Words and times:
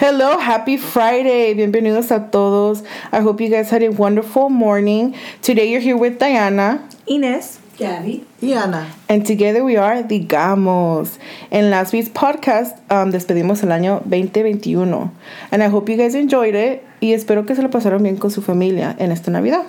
Hello, 0.00 0.38
happy 0.38 0.78
Friday. 0.78 1.52
Bienvenidos 1.52 2.10
a 2.10 2.30
todos. 2.30 2.82
I 3.12 3.20
hope 3.20 3.38
you 3.38 3.50
guys 3.50 3.68
had 3.68 3.82
a 3.82 3.90
wonderful 3.90 4.48
morning. 4.48 5.14
Today 5.42 5.70
you're 5.70 5.82
here 5.82 5.94
with 5.98 6.18
Diana. 6.18 6.88
Inés. 7.06 7.58
Gabby. 7.76 8.24
Y 8.40 8.54
Ana. 8.54 8.90
And 9.10 9.26
together 9.26 9.62
we 9.62 9.76
are 9.76 10.02
Digamos. 10.02 11.18
In 11.50 11.68
last 11.68 11.92
week's 11.92 12.08
podcast, 12.08 12.78
um, 12.90 13.12
despedimos 13.12 13.62
el 13.62 13.68
año 13.68 14.02
2021. 14.08 15.14
And 15.52 15.62
I 15.62 15.68
hope 15.68 15.90
you 15.90 15.98
guys 15.98 16.14
enjoyed 16.14 16.54
it. 16.54 16.82
Y 17.02 17.08
espero 17.08 17.46
que 17.46 17.54
se 17.54 17.60
lo 17.60 17.68
pasaron 17.68 18.02
bien 18.02 18.16
con 18.16 18.30
su 18.30 18.40
familia 18.40 18.96
en 18.98 19.12
esta 19.12 19.30
Navidad. 19.30 19.66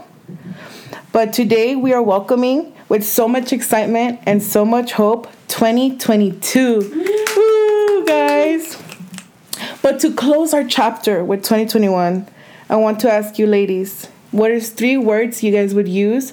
But 1.12 1.34
today 1.34 1.76
we 1.76 1.92
are 1.92 2.02
welcoming, 2.02 2.72
with 2.88 3.04
so 3.04 3.28
much 3.28 3.52
excitement 3.52 4.22
and 4.26 4.42
so 4.42 4.64
much 4.64 4.94
hope, 4.94 5.28
2022. 5.50 6.80
Woo, 7.36 8.06
guys. 8.06 8.78
But 9.92 10.00
to 10.00 10.14
close 10.14 10.54
our 10.54 10.64
chapter 10.64 11.22
with 11.22 11.40
2021, 11.40 12.26
I 12.70 12.76
want 12.78 13.02
to 13.02 13.12
ask 13.12 13.38
you, 13.38 13.46
ladies, 13.46 14.06
what 14.32 14.50
is 14.50 14.70
three 14.70 14.96
words 14.96 15.44
you 15.44 15.52
guys 15.52 15.74
would 15.74 15.90
use 15.90 16.32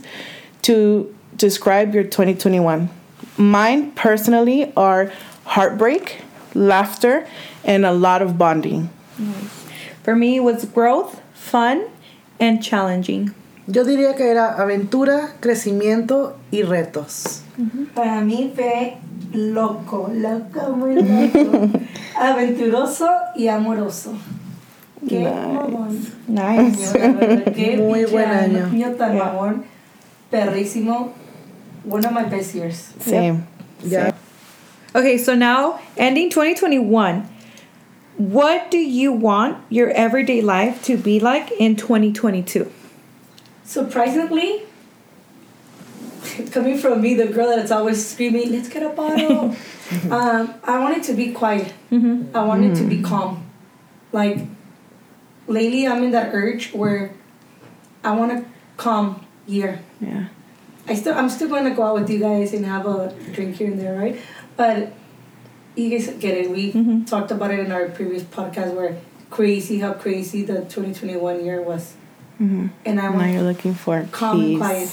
to 0.62 1.12
describe 1.36 1.92
your 1.92 2.04
2021? 2.04 2.88
Mine 3.36 3.90
personally 3.96 4.72
are 4.76 5.10
heartbreak, 5.44 6.22
laughter, 6.54 7.26
and 7.64 7.84
a 7.84 7.90
lot 7.90 8.22
of 8.22 8.38
bonding. 8.38 8.90
For 10.04 10.14
me, 10.14 10.36
it 10.36 10.44
was 10.44 10.64
growth, 10.64 11.20
fun, 11.34 11.88
and 12.38 12.62
challenging. 12.62 13.34
Yo 13.66 13.82
diría 13.82 14.16
que 14.16 14.24
era 14.24 14.54
aventura, 14.56 15.32
crecimiento 15.40 16.36
y 16.52 16.62
retos. 16.62 17.40
Mm-hmm. 17.58 17.86
Para 17.86 18.20
mí 18.20 18.52
fue 18.54 18.98
loco, 19.32 20.08
loco, 20.12 20.76
muy 20.76 20.94
loco. 20.94 21.80
Aventuroso 22.18 23.08
y 23.36 23.48
amoroso. 23.48 24.12
Qué 25.08 25.20
Nice. 25.20 25.30
mamón. 25.30 25.98
Nice. 26.26 26.96
Año, 26.98 27.08
la 27.08 27.12
verdad, 27.26 27.54
qué 27.54 27.76
Muy 27.78 27.98
pinche 28.00 28.12
buen 28.12 28.28
año. 28.30 28.64
Año 28.66 28.90
tan 28.96 29.14
Yeah. 29.16 29.24
mamón, 29.24 29.64
perrísimo. 30.30 31.12
One 31.88 32.04
of 32.04 32.12
my 32.12 32.24
best 32.24 32.54
years. 32.54 32.90
Same. 33.00 33.46
Ya. 33.84 34.12
Okay, 34.94 35.16
so 35.16 35.34
now 35.34 35.78
ending 35.96 36.28
2021. 36.30 37.24
What 38.18 38.70
do 38.72 38.78
you 38.78 39.12
want 39.12 39.58
your 39.70 39.90
everyday 39.90 40.40
life 40.42 40.82
to 40.86 40.96
be 40.96 41.20
like 41.20 41.52
in 41.60 41.76
2022? 41.76 42.66
Surprisingly, 43.64 44.62
coming 46.52 46.78
from 46.78 47.00
me, 47.00 47.14
the 47.14 47.26
girl 47.26 47.48
that's 47.48 47.70
always 47.70 48.04
screaming, 48.06 48.50
let's 48.52 48.68
get 48.68 48.82
a 48.82 48.90
bottle. 48.90 49.56
um, 50.10 50.54
I 50.64 50.78
wanted 50.78 51.02
to 51.04 51.14
be 51.14 51.32
quiet. 51.32 51.72
Mm-hmm. 51.90 52.36
I 52.36 52.42
want 52.44 52.64
it 52.64 52.74
to 52.76 52.84
be 52.84 53.02
calm. 53.02 53.44
Like, 54.12 54.38
lately 55.46 55.86
I'm 55.86 56.02
in 56.02 56.10
that 56.12 56.34
urge 56.34 56.72
where 56.72 57.12
I 58.04 58.14
want 58.14 58.32
a 58.32 58.44
calm 58.76 59.24
year. 59.46 59.80
Yeah. 60.00 60.28
I 60.86 60.94
still, 60.94 61.14
I'm 61.14 61.28
still 61.28 61.48
going 61.48 61.64
to 61.64 61.70
go 61.70 61.82
out 61.82 61.94
with 61.94 62.08
you 62.10 62.18
guys 62.18 62.54
and 62.54 62.64
have 62.64 62.86
a 62.86 63.14
drink 63.32 63.56
here 63.56 63.70
and 63.70 63.78
there, 63.78 63.94
right? 63.98 64.18
But 64.56 64.92
you 65.76 65.90
guys 65.90 66.08
get 66.18 66.36
it. 66.36 66.50
We 66.50 66.72
Mhm. 66.72 67.06
talked 67.06 67.30
about 67.30 67.50
it 67.50 67.60
in 67.60 67.70
our 67.72 67.88
previous 67.88 68.22
podcast 68.22 68.74
where 68.74 68.96
crazy, 69.30 69.78
how 69.80 69.92
crazy 69.92 70.42
the 70.44 70.62
2021 70.64 71.44
year 71.44 71.60
was. 71.60 71.94
Mm-hmm. 72.40 72.68
And 72.86 73.00
I 73.00 73.08
Now 73.14 73.26
you're 73.26 73.42
looking 73.42 73.74
for 73.74 74.06
Calm 74.10 74.40
and 74.40 74.58
quiet. 74.58 74.88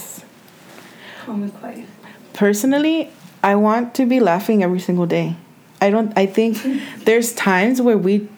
Calm 1.26 1.42
and. 1.42 1.86
Personally, 2.32 3.10
I 3.42 3.54
want 3.56 3.94
to 3.96 4.06
be 4.06 4.20
laughing 4.20 4.62
every 4.62 4.80
single 4.80 5.06
day. 5.06 5.36
I 5.80 5.90
don't. 5.90 6.12
I 6.16 6.26
think 6.26 6.58
there's 7.04 7.32
times 7.34 7.82
where 7.82 7.98
we 7.98 8.28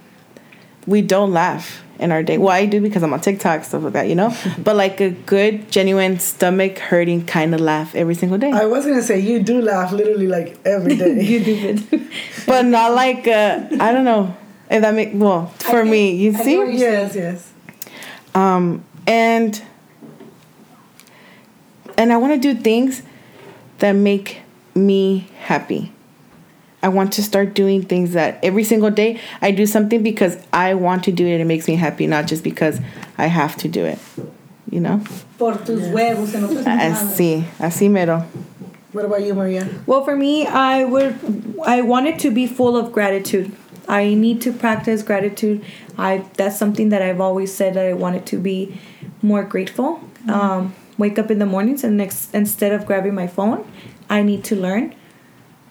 we 0.86 1.02
don't 1.02 1.32
laugh 1.32 1.82
in 1.98 2.12
our 2.12 2.22
day. 2.22 2.38
Well, 2.38 2.50
I 2.54 2.64
do 2.66 2.80
because 2.80 3.02
I'm 3.02 3.12
on 3.12 3.20
TikTok 3.20 3.64
stuff 3.64 3.82
like 3.82 3.92
that, 3.92 4.08
you 4.08 4.14
know. 4.14 4.34
but 4.58 4.76
like 4.76 5.00
a 5.00 5.10
good, 5.10 5.70
genuine, 5.70 6.18
stomach 6.18 6.78
hurting 6.78 7.26
kind 7.26 7.54
of 7.54 7.60
laugh 7.60 7.94
every 7.94 8.14
single 8.14 8.38
day. 8.38 8.50
I 8.52 8.66
was 8.66 8.86
gonna 8.86 9.02
say 9.02 9.18
you 9.20 9.42
do 9.42 9.60
laugh 9.60 9.92
literally 9.92 10.26
like 10.28 10.58
every 10.64 10.96
day. 10.96 11.22
You 11.30 11.44
do 11.44 11.54
it. 11.90 12.10
but 12.46 12.64
not 12.64 12.94
like 12.94 13.26
uh, 13.28 13.66
I 13.80 13.92
don't 13.92 14.04
know 14.04 14.34
if 14.70 14.80
that 14.82 14.94
make 14.94 15.10
well 15.12 15.46
for 15.58 15.82
think- 15.82 15.90
me. 15.90 16.14
You 16.16 16.32
I 16.36 16.42
see. 16.44 16.78
yes, 16.78 17.14
yes. 17.14 17.52
um 18.34 18.84
and 19.06 19.60
and 21.98 22.12
i 22.12 22.16
want 22.16 22.32
to 22.32 22.54
do 22.54 22.58
things 22.58 23.02
that 23.80 23.92
make 23.92 24.40
me 24.74 25.28
happy 25.40 25.92
i 26.82 26.88
want 26.88 27.12
to 27.12 27.22
start 27.22 27.52
doing 27.54 27.82
things 27.82 28.12
that 28.12 28.38
every 28.42 28.64
single 28.64 28.90
day 28.90 29.20
i 29.42 29.50
do 29.50 29.66
something 29.66 30.02
because 30.02 30.38
i 30.52 30.72
want 30.72 31.04
to 31.04 31.12
do 31.12 31.26
it 31.26 31.32
and 31.32 31.42
it 31.42 31.44
makes 31.46 31.68
me 31.68 31.74
happy 31.74 32.06
not 32.06 32.26
just 32.26 32.42
because 32.44 32.80
i 33.18 33.26
have 33.26 33.56
to 33.56 33.68
do 33.68 33.84
it 33.84 33.98
you 34.70 34.80
know 34.80 35.02
Por 35.38 35.54
tus 35.56 35.88
huevos, 35.88 36.34
en 36.34 36.44
otras 36.44 36.64
palabras. 36.64 37.02
así 37.18 37.44
así 37.58 37.90
mero 37.90 38.24
What 38.90 39.04
about 39.04 39.22
you, 39.22 39.34
Maria? 39.34 39.68
Well, 39.86 40.02
for 40.02 40.16
me, 40.16 40.46
I 40.46 40.82
would 40.82 41.14
I 41.66 41.82
want 41.82 42.06
it 42.06 42.18
to 42.20 42.30
be 42.30 42.46
full 42.46 42.74
of 42.74 42.90
gratitude. 42.90 43.52
I 43.86 44.14
need 44.14 44.40
to 44.42 44.50
practice 44.50 45.02
gratitude. 45.02 45.62
I 45.98 46.24
that's 46.38 46.58
something 46.58 46.88
that 46.88 47.02
I've 47.02 47.20
always 47.20 47.52
said 47.54 47.74
that 47.74 47.84
I 47.84 47.92
wanted 47.92 48.24
to 48.32 48.38
be 48.38 48.80
more 49.20 49.44
grateful. 49.44 50.00
Um, 50.26 50.72
wake 50.98 51.18
up 51.18 51.30
in 51.30 51.38
the 51.38 51.46
mornings 51.46 51.84
and 51.84 51.96
next 51.96 52.34
instead 52.34 52.72
of 52.72 52.84
grabbing 52.84 53.14
my 53.14 53.26
phone, 53.26 53.66
I 54.10 54.22
need 54.22 54.44
to 54.44 54.56
learn 54.56 54.94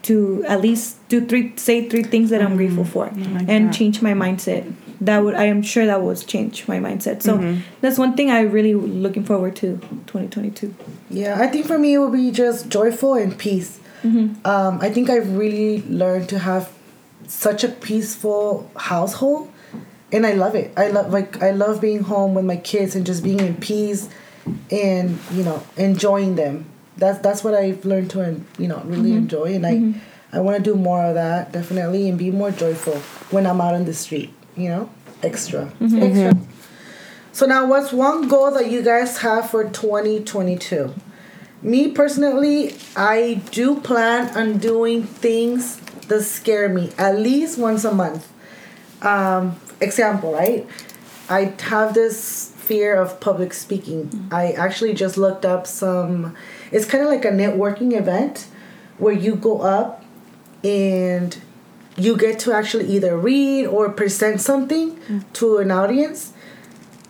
to 0.02 0.44
at 0.46 0.60
least 0.60 1.06
do 1.08 1.24
three 1.24 1.52
say 1.56 1.88
three 1.88 2.02
things 2.02 2.30
that 2.30 2.40
I'm 2.40 2.48
mm-hmm. 2.48 2.56
grateful 2.56 2.84
for 2.84 3.06
like 3.06 3.48
and 3.48 3.68
that. 3.68 3.74
change 3.74 4.00
my 4.00 4.12
mindset. 4.12 4.72
That 5.00 5.18
would 5.18 5.34
I 5.34 5.44
am 5.44 5.62
sure 5.62 5.86
that 5.86 6.02
would 6.02 6.26
change 6.26 6.66
my 6.66 6.78
mindset. 6.78 7.22
So 7.22 7.38
mm-hmm. 7.38 7.60
that's 7.80 7.98
one 7.98 8.16
thing 8.16 8.30
I 8.30 8.40
really 8.40 8.74
looking 8.74 9.24
forward 9.24 9.54
to 9.56 9.76
2022. 10.06 10.74
Yeah, 11.10 11.40
I 11.40 11.46
think 11.48 11.66
for 11.66 11.78
me 11.78 11.94
it 11.94 11.98
would 11.98 12.12
be 12.12 12.30
just 12.30 12.68
joyful 12.68 13.14
and 13.14 13.36
peace. 13.36 13.80
Mm-hmm. 14.02 14.46
Um, 14.46 14.78
I 14.80 14.90
think 14.90 15.10
I've 15.10 15.36
really 15.36 15.82
learned 15.82 16.28
to 16.30 16.38
have 16.38 16.72
such 17.26 17.62
a 17.62 17.68
peaceful 17.68 18.70
household, 18.76 19.50
and 20.12 20.24
I 20.24 20.32
love 20.32 20.54
it. 20.54 20.72
I 20.76 20.88
love 20.88 21.12
like 21.12 21.42
I 21.42 21.50
love 21.50 21.80
being 21.80 22.02
home 22.02 22.34
with 22.34 22.44
my 22.44 22.56
kids 22.56 22.94
and 22.94 23.04
just 23.04 23.22
being 23.22 23.40
in 23.40 23.56
peace, 23.56 24.08
and 24.70 25.18
you 25.32 25.42
know 25.42 25.62
enjoying 25.76 26.36
them. 26.36 26.66
That's 26.96 27.18
that's 27.20 27.44
what 27.44 27.54
I've 27.54 27.84
learned 27.84 28.10
to 28.10 28.40
you 28.58 28.68
know 28.68 28.82
really 28.84 29.10
mm-hmm. 29.10 29.18
enjoy, 29.18 29.54
and 29.54 29.66
I 29.66 29.74
mm-hmm. 29.74 29.98
I 30.32 30.40
want 30.40 30.56
to 30.56 30.62
do 30.62 30.76
more 30.76 31.04
of 31.04 31.14
that 31.14 31.52
definitely 31.52 32.08
and 32.08 32.18
be 32.18 32.30
more 32.30 32.50
joyful 32.50 32.96
when 33.30 33.46
I'm 33.46 33.60
out 33.60 33.74
on 33.74 33.84
the 33.84 33.94
street. 33.94 34.32
You 34.56 34.68
know, 34.68 34.90
extra. 35.22 35.72
Mm-hmm. 35.80 36.02
Extra. 36.02 36.48
So 37.32 37.46
now, 37.46 37.66
what's 37.66 37.92
one 37.92 38.26
goal 38.26 38.50
that 38.50 38.68
you 38.68 38.82
guys 38.82 39.18
have 39.18 39.48
for 39.48 39.62
2022? 39.62 40.92
Me 41.62 41.88
personally, 41.88 42.74
I 42.96 43.42
do 43.52 43.80
plan 43.80 44.36
on 44.36 44.58
doing 44.58 45.04
things 45.04 45.76
that 46.08 46.22
scare 46.22 46.68
me 46.68 46.92
at 46.98 47.18
least 47.18 47.58
once 47.58 47.84
a 47.84 47.94
month. 47.94 48.28
Um, 49.02 49.56
example, 49.80 50.32
right? 50.32 50.66
I 51.28 51.54
have 51.60 51.94
this 51.94 52.52
fear 52.68 52.94
of 52.94 53.18
public 53.18 53.54
speaking. 53.54 54.28
I 54.30 54.52
actually 54.52 54.92
just 54.92 55.16
looked 55.16 55.44
up 55.44 55.66
some. 55.66 56.36
It's 56.70 56.84
kind 56.84 57.02
of 57.02 57.08
like 57.08 57.24
a 57.24 57.30
networking 57.30 57.98
event 57.98 58.46
where 58.98 59.14
you 59.14 59.34
go 59.34 59.62
up 59.62 60.04
and 60.62 61.36
you 61.96 62.16
get 62.16 62.38
to 62.40 62.52
actually 62.52 62.86
either 62.88 63.16
read 63.16 63.66
or 63.66 63.90
present 63.90 64.40
something 64.40 65.00
to 65.32 65.58
an 65.58 65.70
audience 65.70 66.32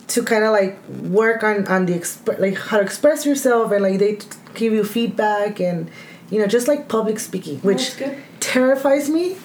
to 0.08 0.22
kind 0.22 0.44
of 0.44 0.52
like 0.52 0.78
work 0.88 1.42
on 1.42 1.66
on 1.66 1.86
the 1.86 1.94
exp- 1.94 2.38
like 2.38 2.56
how 2.56 2.78
to 2.78 2.82
express 2.82 3.26
yourself 3.26 3.72
and 3.72 3.82
like 3.82 3.98
they 3.98 4.14
t- 4.14 4.26
give 4.54 4.72
you 4.72 4.84
feedback 4.84 5.60
and 5.60 5.90
you 6.30 6.38
know 6.38 6.46
just 6.46 6.66
like 6.66 6.88
public 6.88 7.19
speaking 7.19 7.56
oh, 7.56 7.66
which 7.66 7.96
That's 7.96 8.19
terrifies 8.40 9.10
me 9.10 9.36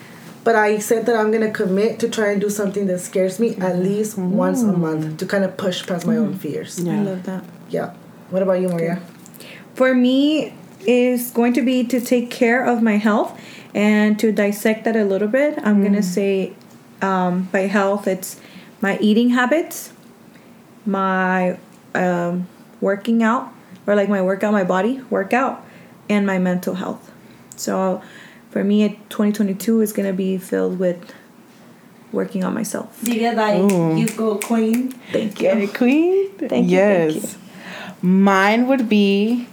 but 0.43 0.55
i 0.55 0.77
said 0.79 1.05
that 1.05 1.15
i'm 1.15 1.31
gonna 1.31 1.51
commit 1.51 1.99
to 1.99 2.09
try 2.09 2.31
and 2.31 2.41
do 2.41 2.49
something 2.49 2.87
that 2.87 2.99
scares 2.99 3.39
me 3.39 3.55
at 3.57 3.77
least 3.79 4.17
once 4.17 4.61
a 4.63 4.73
month 4.73 5.17
to 5.17 5.25
kind 5.25 5.43
of 5.43 5.55
push 5.57 5.85
past 5.85 6.05
my 6.05 6.17
own 6.17 6.33
fears. 6.33 6.79
Yeah. 6.79 6.93
I 6.93 7.03
love 7.03 7.23
that. 7.23 7.43
yeah. 7.69 7.93
What 8.29 8.41
about 8.41 8.59
you 8.61 8.69
maria? 8.69 9.01
For 9.75 9.93
me 9.93 10.53
is 10.85 11.31
going 11.31 11.53
to 11.53 11.61
be 11.61 11.83
to 11.85 11.99
take 12.01 12.29
care 12.29 12.63
of 12.65 12.81
my 12.81 12.97
health 12.97 13.39
and 13.73 14.19
to 14.19 14.31
dissect 14.31 14.83
that 14.85 14.95
a 14.95 15.03
little 15.03 15.27
bit. 15.27 15.57
I'm 15.63 15.81
going 15.81 15.93
to 15.93 16.03
say 16.03 16.53
um, 17.01 17.43
by 17.51 17.61
health 17.61 18.07
it's 18.07 18.39
my 18.81 18.97
eating 18.99 19.29
habits 19.29 19.93
my 20.85 21.57
um, 21.95 22.47
working 22.81 23.23
out 23.23 23.53
or 23.87 23.95
like 23.95 24.09
my 24.09 24.21
workout 24.21 24.51
my 24.51 24.63
body 24.63 25.01
workout 25.09 25.63
and 26.09 26.25
my 26.27 26.37
mental 26.39 26.75
health. 26.75 27.11
So 27.55 28.01
for 28.53 28.63
me 28.63 28.87
2022 29.09 29.81
is 29.81 29.91
going 29.93 30.07
to 30.07 30.13
be 30.13 30.37
filled 30.37 30.77
with 30.79 30.97
working 32.11 32.43
on 32.43 32.53
myself 32.53 33.01
Diría 33.01 33.33
Dai, 33.35 33.57
Ooh. 33.59 33.67
Mm. 33.67 33.99
you 33.99 34.07
go 34.15 34.37
queen. 34.37 34.91
thank 35.11 35.35
Get 35.35 35.57
you 35.57 35.63
it, 35.63 35.73
queen? 35.73 36.29
Thank 36.37 36.69
you, 36.69 36.77
yes. 36.77 37.13
thank 37.33 37.43
Mine 38.03 38.67
would 38.67 38.87
be 38.89 39.47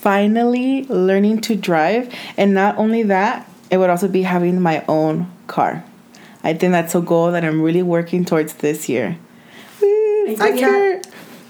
finally 0.00 0.84
learning 0.84 1.40
to 1.40 1.56
drive. 1.56 2.12
And 2.36 2.54
not 2.54 2.76
only 2.78 3.02
that, 3.04 3.50
it 3.70 3.78
would 3.78 3.90
also 3.90 4.06
be 4.06 4.22
having 4.22 4.60
my 4.60 4.84
own 4.86 5.26
car. 5.48 5.82
I 6.44 6.54
think 6.54 6.70
that's 6.72 6.94
a 6.94 7.00
goal 7.00 7.32
that 7.32 7.44
I'm 7.44 7.60
really 7.60 7.82
working 7.82 8.24
towards 8.24 8.54
this 8.54 8.88
year. 8.88 9.16
Woo, 9.82 10.26
I 10.28 10.34
sister. 10.36 10.56
can't- 10.58 11.03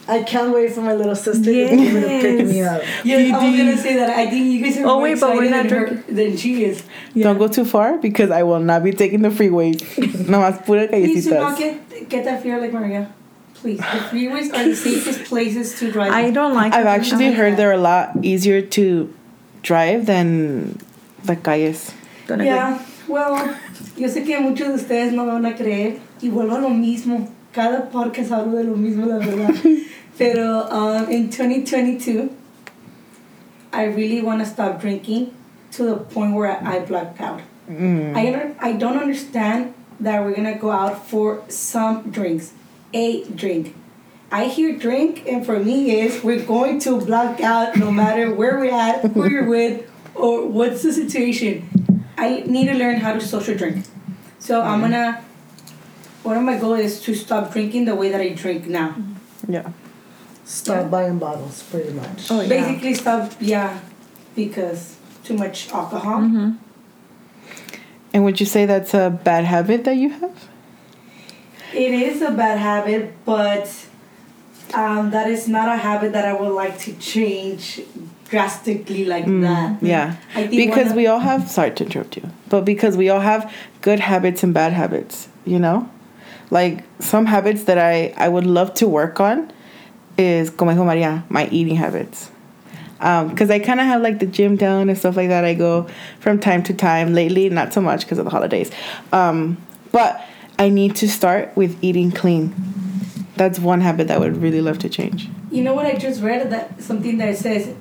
I 0.06 0.22
can't 0.22 0.52
wait 0.54 0.70
for 0.72 0.82
my 0.82 0.92
little 0.94 1.16
sister 1.16 1.44
to 1.44 1.50
be 1.50 1.62
able 1.62 2.00
to 2.00 2.06
pick 2.20 2.46
me 2.46 2.62
up. 2.62 2.82
Yeah, 3.04 3.16
I 3.16 3.48
was 3.48 3.56
gonna 3.56 3.76
say 3.78 3.96
that. 3.96 4.10
I 4.10 4.28
think 4.28 4.46
you 4.52 4.62
guys 4.62 4.76
are 4.76 4.82
Oh, 4.84 4.94
more 4.96 5.02
wait, 5.02 5.18
but 5.20 5.34
we're 5.34 5.44
excited 5.44 5.70
not 5.70 5.86
than, 5.86 5.96
her, 5.96 6.12
than 6.12 6.36
she 6.36 6.64
is. 6.64 6.82
Don't 7.16 7.38
go 7.38 7.48
too 7.48 7.64
far 7.64 7.96
because 7.98 8.30
I 8.30 8.42
will 8.42 8.60
not 8.60 8.84
be 8.84 8.92
taking 8.92 9.22
the 9.22 9.30
freeways. 9.30 9.80
no 10.28 10.40
más 10.40 10.64
pura 10.64 10.88
Please 10.88 11.24
do 11.24 11.30
not 11.30 11.56
callecitas. 11.56 11.58
get 11.58 12.08
get 12.10 12.24
that 12.26 12.42
fear 12.42 12.60
like 12.60 12.72
Maria. 12.72 13.10
Please, 13.54 13.78
the 13.78 13.84
freeways 14.12 14.52
are 14.52 14.64
the 14.68 14.76
safest 14.76 15.24
places 15.24 15.78
to 15.78 15.90
drive. 15.90 16.12
I 16.12 16.30
don't 16.30 16.52
like. 16.54 16.74
I've 16.74 16.84
it. 16.84 16.88
actually 17.00 17.26
I 17.26 17.28
like 17.30 17.38
heard 17.38 17.52
that. 17.52 17.56
they're 17.56 17.72
a 17.72 17.78
lot 17.78 18.10
easier 18.22 18.60
to 18.60 19.08
drive 19.62 20.04
than 20.04 20.78
the 21.24 21.34
calles. 21.36 21.92
Don't 22.26 22.40
agree. 22.42 22.52
Yeah, 22.52 22.78
well, 23.08 23.56
yo 23.96 24.08
sé 24.08 24.22
que 24.26 24.38
muchos 24.38 24.68
de 24.68 24.74
ustedes 24.74 25.12
no 25.14 25.24
me 25.24 25.32
van 25.32 25.46
a 25.46 25.56
creer 25.56 25.98
y 26.20 26.28
vuelvo 26.28 26.56
a 26.56 26.60
lo 26.60 26.68
mismo. 26.68 27.30
Cada 27.54 27.88
podcast 27.88 28.32
hablo 28.32 28.58
de 28.58 28.64
lo 28.64 28.76
mismo, 28.76 29.06
la 29.06 29.18
verdad. 29.18 29.54
Pero 30.18 30.66
um, 30.70 31.08
in 31.08 31.30
2022, 31.30 32.30
I 33.72 33.84
really 33.84 34.20
want 34.20 34.40
to 34.40 34.46
stop 34.46 34.80
drinking 34.80 35.32
to 35.70 35.84
the 35.84 35.96
point 35.96 36.34
where 36.34 36.50
I, 36.50 36.76
I 36.76 36.78
black 36.80 37.20
out. 37.20 37.42
Mm. 37.70 38.16
I 38.16 38.54
I 38.58 38.72
don't 38.72 38.98
understand 38.98 39.72
that 40.00 40.24
we're 40.24 40.34
gonna 40.34 40.58
go 40.58 40.72
out 40.72 41.06
for 41.06 41.44
some 41.48 42.10
drinks, 42.10 42.52
a 42.92 43.22
drink. 43.22 43.74
I 44.32 44.46
hear 44.46 44.76
drink, 44.76 45.22
and 45.28 45.46
for 45.46 45.60
me 45.60 46.00
is 46.00 46.24
we're 46.24 46.44
going 46.44 46.80
to 46.80 47.00
black 47.00 47.40
out 47.40 47.76
no 47.76 47.92
matter 47.92 48.34
where 48.34 48.58
we're 48.58 48.74
at, 48.74 49.04
who 49.12 49.30
you're 49.30 49.48
with, 49.56 49.88
or 50.16 50.44
what's 50.44 50.82
the 50.82 50.92
situation. 50.92 51.68
I 52.18 52.42
need 52.46 52.66
to 52.66 52.74
learn 52.74 52.96
how 52.96 53.12
to 53.12 53.20
social 53.20 53.54
drink. 53.54 53.84
So 54.40 54.60
I'm 54.60 54.80
gonna. 54.80 55.24
One 56.24 56.36
of 56.38 56.42
my 56.42 56.56
goals 56.58 56.80
is 56.80 57.00
to 57.02 57.14
stop 57.14 57.52
drinking 57.52 57.84
the 57.84 57.94
way 57.94 58.10
that 58.10 58.20
I 58.20 58.30
drink 58.30 58.66
now. 58.66 58.96
Yeah. 59.46 59.70
Stop 60.44 60.90
buying 60.90 61.18
bottles, 61.18 61.62
pretty 61.64 61.92
much. 61.92 62.30
Oh 62.30 62.40
yeah. 62.40 62.48
Basically, 62.48 62.94
stop. 62.94 63.32
Yeah, 63.40 63.78
because 64.34 64.96
too 65.22 65.34
much 65.34 65.70
alcohol. 65.70 66.20
Mm-hmm. 66.22 66.50
And 68.12 68.24
would 68.24 68.40
you 68.40 68.46
say 68.46 68.64
that's 68.66 68.94
a 68.94 69.10
bad 69.10 69.44
habit 69.44 69.84
that 69.84 69.96
you 69.96 70.10
have? 70.10 70.48
It 71.72 71.92
is 71.92 72.22
a 72.22 72.30
bad 72.30 72.58
habit, 72.58 73.12
but 73.24 73.68
um, 74.72 75.10
that 75.10 75.28
is 75.28 75.48
not 75.48 75.68
a 75.68 75.76
habit 75.76 76.12
that 76.12 76.24
I 76.24 76.32
would 76.32 76.52
like 76.52 76.78
to 76.80 76.92
change 76.94 77.80
drastically 78.30 79.04
like 79.04 79.26
that. 79.26 79.82
Yeah. 79.82 80.16
I 80.34 80.46
think 80.46 80.56
Because 80.68 80.90
of- 80.90 80.96
we 80.96 81.06
all 81.06 81.20
have, 81.20 81.50
sorry 81.50 81.72
to 81.72 81.84
interrupt 81.84 82.16
you, 82.16 82.30
but 82.48 82.64
because 82.64 82.96
we 82.96 83.08
all 83.10 83.20
have 83.20 83.52
good 83.82 84.00
habits 84.00 84.42
and 84.42 84.54
bad 84.54 84.72
habits, 84.72 85.28
you 85.44 85.58
know? 85.58 85.88
Like 86.50 86.84
some 87.00 87.26
habits 87.26 87.64
that 87.64 87.78
I, 87.78 88.14
I 88.16 88.28
would 88.28 88.46
love 88.46 88.74
to 88.74 88.88
work 88.88 89.20
on 89.20 89.52
is, 90.16 90.50
como 90.50 90.72
dijo 90.72 90.84
Maria, 90.84 91.24
my 91.28 91.48
eating 91.48 91.76
habits. 91.76 92.30
Because 92.98 93.50
I 93.50 93.58
kind 93.58 93.80
of 93.80 93.86
have 93.86 94.00
like 94.02 94.18
the 94.18 94.26
gym 94.26 94.56
down 94.56 94.88
and 94.88 94.96
stuff 94.96 95.16
like 95.16 95.28
that. 95.28 95.44
I 95.44 95.54
go 95.54 95.86
from 96.20 96.38
time 96.38 96.62
to 96.64 96.74
time. 96.74 97.12
Lately, 97.12 97.50
not 97.50 97.72
so 97.74 97.80
much 97.80 98.02
because 98.02 98.18
of 98.18 98.24
the 98.24 98.30
holidays. 98.30 98.70
Um, 99.12 99.58
but 99.92 100.24
I 100.58 100.68
need 100.68 100.96
to 100.96 101.08
start 101.08 101.54
with 101.56 101.76
eating 101.82 102.12
clean. 102.12 102.54
That's 103.36 103.58
one 103.58 103.80
habit 103.80 104.08
that 104.08 104.16
I 104.16 104.18
would 104.20 104.36
really 104.40 104.60
love 104.60 104.78
to 104.80 104.88
change. 104.88 105.28
You 105.50 105.62
know 105.64 105.74
what 105.74 105.86
I 105.86 105.96
just 105.96 106.22
read 106.22 106.50
that 106.50 106.82
something 106.82 107.18
that 107.18 107.36
says 107.36 107.74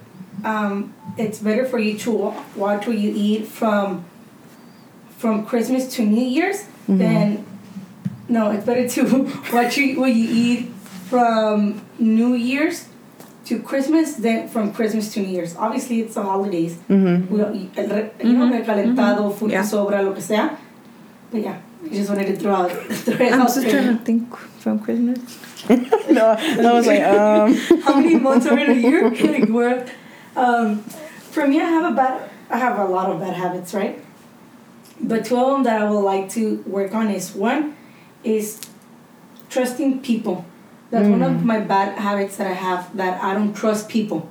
um, 0.43 0.93
it's 1.17 1.39
better 1.39 1.65
for 1.65 1.79
you 1.79 1.97
to 1.99 2.11
wa- 2.11 2.43
watch 2.55 2.87
what 2.87 2.97
you 2.97 3.13
eat 3.15 3.47
from 3.47 4.03
from 5.17 5.45
Christmas 5.45 5.87
to 5.95 6.05
New 6.05 6.25
Year's 6.25 6.65
than 6.87 7.45
no, 8.35 8.51
it's 8.51 8.65
better 8.65 8.87
to 8.95 9.01
watch 9.53 9.77
you, 9.77 9.99
what 9.99 10.13
you 10.13 10.27
eat 10.45 10.61
from 11.11 11.81
New 11.99 12.33
Year's 12.33 12.87
to 13.45 13.59
Christmas 13.61 14.15
than 14.15 14.47
from 14.47 14.73
Christmas 14.73 15.13
to 15.13 15.19
New 15.21 15.29
Year's. 15.35 15.55
Obviously, 15.55 16.01
it's 16.01 16.15
the 16.15 16.23
holidays. 16.23 16.73
Mm-hmm. 16.89 17.31
We 17.31 17.37
don't 17.41 17.55
eat 17.55 17.71
el 17.77 17.87
re- 17.89 18.11
you 18.23 18.33
know, 18.33 18.47
recalentado, 18.49 19.33
food 19.37 19.51
Yeah. 19.51 19.63
sobra, 19.63 20.01
lo 20.03 20.13
que 20.13 20.21
sea. 20.21 20.49
But 21.31 21.41
yeah, 21.41 21.57
I 21.85 21.89
just 21.89 22.09
wanted 22.09 22.27
to 22.27 22.35
throw 22.37 22.53
out, 22.55 22.71
throw 23.05 23.25
it 23.27 23.33
I'm 23.33 23.41
out 23.41 23.47
just 23.47 23.61
there. 23.61 23.71
trying 23.71 23.97
to 23.97 24.03
think 24.03 24.35
from 24.63 24.79
Christmas. 24.79 25.19
no, 25.69 26.25
I 26.37 26.73
was 26.73 26.87
like, 26.87 27.03
um, 27.03 27.53
how 27.83 27.95
many 27.99 28.15
months 28.15 28.45
are 28.47 28.57
in 28.59 28.69
a 28.71 28.73
year? 28.73 29.09
like 29.11 29.49
where, 29.49 29.85
um, 30.35 30.79
for 31.33 31.47
me, 31.47 31.59
I 31.61 31.65
have 31.65 31.91
a 31.91 31.95
bad, 31.95 32.29
I 32.49 32.57
have 32.57 32.79
a 32.79 32.85
lot 32.85 33.09
of 33.11 33.19
bad 33.19 33.33
habits, 33.35 33.73
right? 33.73 33.99
But 35.01 35.25
two 35.25 35.37
of 35.37 35.47
them 35.51 35.63
that 35.63 35.81
I 35.81 35.89
would 35.89 35.99
like 36.13 36.29
to 36.31 36.63
work 36.67 36.93
on 36.93 37.09
is 37.09 37.33
one, 37.33 37.75
is 38.23 38.59
trusting 39.49 40.01
people. 40.01 40.45
That's 40.91 41.07
one 41.07 41.23
of 41.23 41.43
my 41.43 41.59
bad 41.59 41.97
habits 41.97 42.37
that 42.37 42.45
I 42.47 42.53
have 42.53 42.95
that 42.97 43.23
I 43.23 43.33
don't 43.33 43.53
trust 43.53 43.89
people. 43.89 44.29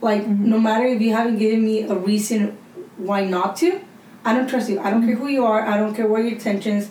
Like 0.00 0.26
no 0.26 0.58
matter 0.58 0.84
if 0.86 1.00
you 1.00 1.12
haven't 1.12 1.38
given 1.38 1.64
me 1.64 1.82
a 1.82 1.94
reason 1.94 2.56
why 2.96 3.24
not 3.24 3.56
to, 3.56 3.80
I 4.24 4.32
don't 4.34 4.48
trust 4.48 4.68
you. 4.70 4.78
I 4.80 4.90
don't 4.90 5.04
care 5.04 5.16
who 5.16 5.26
you 5.28 5.44
are. 5.44 5.62
I 5.66 5.76
don't 5.76 5.94
care 5.94 6.06
what 6.06 6.22
your 6.22 6.32
intentions. 6.32 6.90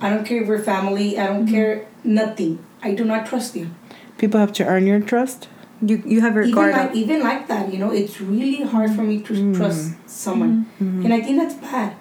I 0.00 0.08
don't 0.08 0.24
care 0.24 0.42
if 0.42 0.48
we're 0.48 0.62
family. 0.62 1.18
I 1.18 1.26
don't 1.26 1.46
care 1.46 1.86
nothing. 2.04 2.64
I 2.82 2.94
do 2.94 3.04
not 3.04 3.26
trust 3.26 3.56
you. 3.56 3.70
people 4.16 4.40
have 4.40 4.52
to 4.52 4.64
earn 4.64 4.86
your 4.86 5.00
trust. 5.00 5.48
You 5.82 6.02
you 6.04 6.20
have 6.20 6.34
your 6.34 6.44
even 6.44 6.54
guard 6.54 6.72
like 6.72 6.90
up. 6.90 6.96
even 6.96 7.20
like 7.22 7.48
that, 7.48 7.72
you 7.72 7.78
know, 7.78 7.90
it's 7.90 8.20
really 8.20 8.62
hard 8.64 8.90
for 8.96 9.02
me 9.02 9.20
to 9.28 9.32
Mm. 9.32 9.56
trust 9.56 9.92
someone, 10.06 10.66
and 10.78 11.12
I 11.16 11.20
think 11.24 11.38
that's 11.40 11.54
bad 11.56 11.96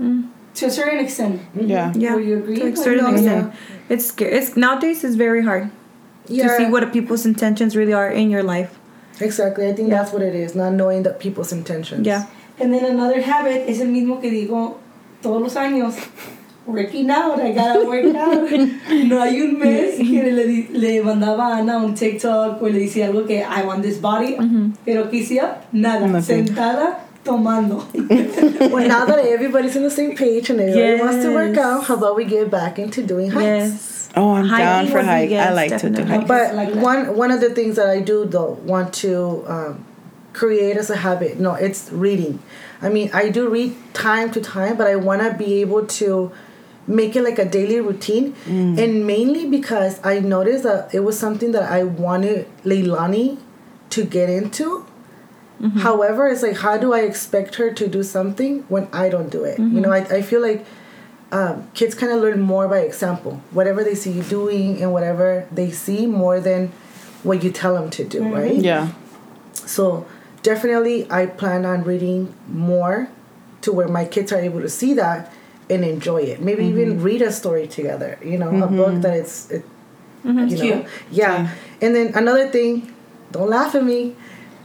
Mm. 0.00 0.30
To 0.54 0.66
a 0.66 0.70
certain 0.70 0.98
extent. 1.00 1.40
Mm-hmm. 1.56 1.66
Yeah. 1.68 1.92
Yeah. 1.94 2.14
Will 2.14 2.22
you 2.22 2.38
agree? 2.38 2.56
To 2.60 2.68
a 2.72 2.76
certain 2.76 3.04
no, 3.04 3.10
extent. 3.14 3.52
It's 3.88 4.06
scary. 4.06 4.32
It's 4.32 4.56
nowadays 4.56 5.04
it's 5.04 5.16
very 5.16 5.42
hard 5.42 5.70
Yeah, 6.28 6.48
to 6.48 6.56
see 6.56 6.66
what 6.70 6.90
people's 6.92 7.26
intentions 7.26 7.76
really 7.76 7.92
are 7.92 8.08
in 8.10 8.30
your 8.30 8.42
life. 8.42 8.70
exactly. 9.20 9.68
I 9.68 9.72
think 9.74 9.88
Yeah. 9.90 9.98
that's 10.02 10.12
what 10.12 10.22
it 10.22 10.34
is, 10.34 10.54
not 10.54 10.72
knowing 10.72 11.02
that 11.04 11.18
people's 11.20 11.52
intentions. 11.52 12.06
Yeah. 12.06 12.26
And 12.58 12.72
then 12.72 12.84
another 12.84 13.20
habit 13.20 13.68
is 13.68 13.80
el 13.80 13.88
mismo 13.88 14.20
que 14.20 14.30
digo 14.30 14.78
todos 15.22 15.42
los 15.42 15.54
años. 15.54 15.94
Working 16.66 17.10
out, 17.10 17.38
I 17.40 17.52
gotta 17.52 17.84
work 17.84 18.14
out. 18.16 18.48
No 19.10 19.20
hay 19.20 19.36
un 19.42 19.58
mes 19.58 19.98
que 19.98 20.22
le, 20.32 20.46
di- 20.46 20.68
le 20.72 21.02
mandaba 21.02 21.52
a 21.52 21.58
Ana 21.58 21.76
un 21.76 21.94
TikTok 21.94 22.62
o 22.62 22.66
le 22.68 22.78
decía 22.78 23.06
algo 23.06 23.26
que 23.26 23.42
I 23.44 23.66
want 23.66 23.82
this 23.82 24.00
body, 24.00 24.36
mm-hmm. 24.36 24.72
pero 24.86 25.10
que 25.10 25.20
hacía 25.22 25.60
nada, 25.72 26.06
Nothing. 26.06 26.46
sentada 26.46 27.03
tomando. 27.24 28.70
Well, 28.70 28.86
now 28.86 29.04
that 29.06 29.18
everybody's 29.18 29.76
on 29.76 29.82
the 29.82 29.90
same 29.90 30.16
page 30.16 30.50
and 30.50 30.60
everybody 30.60 31.00
wants 31.00 31.24
to 31.24 31.34
work 31.34 31.56
out, 31.56 31.84
how 31.84 31.94
about 31.96 32.16
we 32.16 32.24
get 32.24 32.50
back 32.50 32.78
into 32.78 33.02
doing 33.02 33.30
hikes? 33.30 33.44
Yes. 33.44 34.10
Oh, 34.16 34.34
I'm 34.34 34.46
Hiking 34.46 34.64
down 34.66 34.86
for 34.86 34.92
would 34.94 35.00
be- 35.02 35.06
hike. 35.06 35.28
I 35.28 35.32
yes, 35.32 35.54
like 35.56 35.70
to 35.80 35.90
do 35.90 35.96
definitely. 35.96 36.16
hike. 36.18 36.28
But 36.28 36.54
like 36.54 36.72
that. 36.72 36.82
one 36.82 37.16
one 37.16 37.30
of 37.32 37.40
the 37.40 37.50
things 37.50 37.76
that 37.76 37.88
I 37.88 38.00
do 38.00 38.24
though 38.24 38.52
want 38.64 38.92
to 39.02 39.44
um, 39.48 39.84
create 40.32 40.76
as 40.76 40.88
a 40.90 40.96
habit, 40.96 41.40
no, 41.40 41.54
it's 41.54 41.90
reading. 41.90 42.38
I 42.80 42.90
mean, 42.90 43.10
I 43.12 43.30
do 43.30 43.48
read 43.48 43.74
time 43.94 44.30
to 44.32 44.40
time, 44.40 44.76
but 44.76 44.86
I 44.86 44.96
want 44.96 45.22
to 45.22 45.32
be 45.36 45.60
able 45.62 45.86
to 45.86 46.30
make 46.86 47.16
it 47.16 47.22
like 47.22 47.38
a 47.38 47.44
daily 47.46 47.80
routine, 47.80 48.34
and 48.46 49.06
mainly 49.06 49.48
because 49.48 49.98
I 50.04 50.20
noticed 50.20 50.64
that 50.64 50.94
it 50.94 51.00
was 51.00 51.18
something 51.18 51.52
that 51.52 51.70
I 51.72 51.82
wanted 51.84 52.46
Leilani 52.62 53.38
to 53.90 54.04
get 54.04 54.28
into. 54.28 54.84
Mm-hmm. 55.60 55.78
However, 55.78 56.28
it's 56.28 56.42
like, 56.42 56.56
how 56.56 56.76
do 56.76 56.92
I 56.92 57.00
expect 57.00 57.54
her 57.56 57.72
to 57.72 57.88
do 57.88 58.02
something 58.02 58.64
when 58.68 58.88
I 58.92 59.08
don't 59.08 59.30
do 59.30 59.44
it? 59.44 59.58
You 59.58 59.64
mm-hmm. 59.64 59.80
know, 59.80 59.92
I, 59.92 59.98
I 59.98 60.22
feel 60.22 60.42
like 60.42 60.66
um, 61.32 61.68
kids 61.74 61.94
kind 61.94 62.12
of 62.12 62.20
learn 62.20 62.40
more 62.40 62.68
by 62.68 62.80
example. 62.80 63.42
Whatever 63.50 63.82
they 63.82 63.94
see 63.94 64.12
you 64.12 64.22
doing 64.22 64.82
and 64.82 64.92
whatever 64.92 65.48
they 65.50 65.70
see 65.70 66.06
more 66.06 66.40
than 66.40 66.72
what 67.22 67.42
you 67.42 67.50
tell 67.50 67.74
them 67.74 67.90
to 67.90 68.04
do, 68.04 68.20
mm-hmm. 68.20 68.32
right? 68.32 68.56
Yeah. 68.56 68.92
So 69.52 70.06
definitely, 70.42 71.10
I 71.10 71.26
plan 71.26 71.64
on 71.64 71.84
reading 71.84 72.34
more 72.48 73.08
to 73.62 73.72
where 73.72 73.88
my 73.88 74.04
kids 74.04 74.32
are 74.32 74.40
able 74.40 74.60
to 74.60 74.68
see 74.68 74.92
that 74.94 75.32
and 75.70 75.84
enjoy 75.84 76.22
it. 76.22 76.42
Maybe 76.42 76.66
even 76.66 77.02
read 77.02 77.22
a 77.22 77.32
story 77.32 77.66
together. 77.66 78.18
You 78.22 78.38
know, 78.38 78.62
a 78.62 78.66
book 78.66 79.00
that 79.02 79.16
it's 79.16 79.50
it, 79.50 79.64
you 80.24 80.32
know, 80.32 80.46
Cute. 80.46 80.86
yeah. 81.10 81.50
And 81.80 81.94
then 81.94 82.14
another 82.14 82.48
thing, 82.50 82.94
don't 83.32 83.48
laugh 83.48 83.74
at 83.74 83.82
me. 83.82 84.16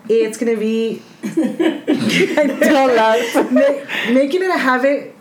It's 0.09 0.37
gonna 0.37 0.57
be 0.57 1.01
Don't 1.23 2.95
laugh. 2.95 3.51
ma- 3.51 4.13
making 4.13 4.43
it 4.43 4.49
a 4.49 4.57
habit 4.57 5.15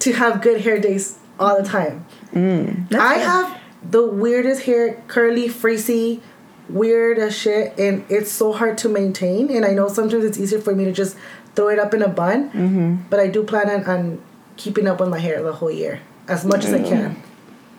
to 0.00 0.12
have 0.12 0.42
good 0.42 0.60
hair 0.60 0.78
days 0.78 1.18
all 1.38 1.56
the 1.60 1.66
time. 1.68 2.04
I 2.34 3.14
have 3.18 3.58
the 3.88 4.04
weirdest 4.06 4.62
hair, 4.64 5.02
curly, 5.08 5.48
frizzy, 5.48 6.22
weird 6.68 7.18
as 7.18 7.36
shit, 7.36 7.78
and 7.78 8.04
it's 8.08 8.30
so 8.30 8.52
hard 8.52 8.78
to 8.78 8.88
maintain. 8.88 9.50
And 9.54 9.64
I 9.64 9.72
know 9.72 9.88
sometimes 9.88 10.24
it's 10.24 10.38
easier 10.38 10.60
for 10.60 10.74
me 10.74 10.84
to 10.86 10.92
just 10.92 11.16
throw 11.54 11.68
it 11.68 11.78
up 11.78 11.92
in 11.94 12.02
a 12.02 12.08
bun, 12.08 12.50
Mm-hmm. 12.50 12.94
but 13.10 13.20
I 13.20 13.26
do 13.28 13.42
plan 13.44 13.68
on, 13.70 13.84
on 13.84 14.22
keeping 14.56 14.86
up 14.86 15.00
with 15.00 15.08
my 15.08 15.18
hair 15.18 15.42
the 15.42 15.52
whole 15.52 15.70
year 15.70 16.00
as 16.28 16.44
much 16.44 16.64
as 16.64 16.72
I 16.72 16.82
can. 16.82 17.20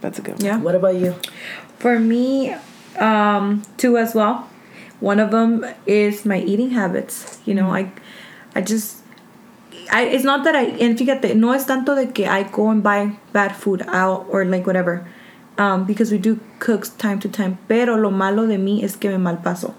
That's 0.01 0.19
a 0.19 0.21
good 0.21 0.35
one. 0.35 0.45
Yeah. 0.45 0.59
What 0.59 0.75
about 0.75 0.95
you? 0.95 1.15
For 1.79 1.97
me, 1.99 2.55
um, 2.99 3.63
two 3.77 3.97
as 3.97 4.13
well. 4.13 4.49
One 5.03 5.19
of 5.19 5.31
them 5.31 5.65
is 5.85 6.25
my 6.25 6.39
eating 6.39 6.69
habits. 6.69 7.39
You 7.43 7.55
know, 7.55 7.75
I, 7.75 7.91
I 8.55 8.61
just 8.61 9.03
I, 9.91 10.03
it's 10.03 10.23
not 10.23 10.45
that 10.45 10.55
I, 10.55 10.63
and 10.79 10.97
fíjate, 10.97 11.35
no 11.35 11.51
es 11.51 11.65
tanto 11.65 11.93
de 11.93 12.07
que 12.07 12.25
I 12.25 12.43
go 12.43 12.69
and 12.69 12.81
buy 12.81 13.17
bad 13.33 13.53
food 13.53 13.83
out 13.89 14.25
or 14.29 14.45
like 14.45 14.65
whatever, 14.65 15.05
um, 15.57 15.83
because 15.83 16.09
we 16.09 16.17
do 16.17 16.39
cook 16.59 16.87
time 16.97 17.19
to 17.19 17.27
time, 17.27 17.57
pero 17.67 17.97
lo 17.97 18.11
malo 18.11 18.47
de 18.47 18.57
mí 18.57 18.81
es 18.81 18.95
que 18.95 19.09
me 19.09 19.17
malpaso. 19.17 19.73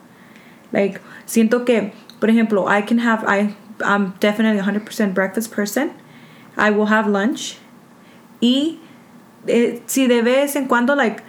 Like, 0.73 1.01
siento 1.27 1.65
que, 1.65 1.95
por 2.21 2.29
ejemplo, 2.29 2.69
I 2.69 2.83
can 2.83 2.99
have, 2.99 3.25
I, 3.27 3.57
I'm 3.83 4.15
definitely 4.21 4.61
100% 4.61 5.15
breakfast 5.15 5.51
person. 5.51 5.95
I 6.59 6.71
will 6.71 6.87
have 6.87 7.07
lunch. 7.07 7.57
Y 8.43 8.79
eh, 9.47 9.81
si 9.87 10.07
de 10.07 10.21
vez 10.21 10.55
en 10.55 10.69
cuando, 10.69 10.95
like, 10.95 11.23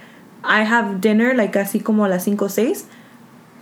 I 0.43 0.63
have 0.63 0.99
dinner, 0.99 1.33
like, 1.33 1.57
así 1.57 1.81
como 1.81 2.03
a 2.03 2.09
las 2.09 2.25
5 2.25 2.45
o 2.45 2.49
6. 2.49 2.87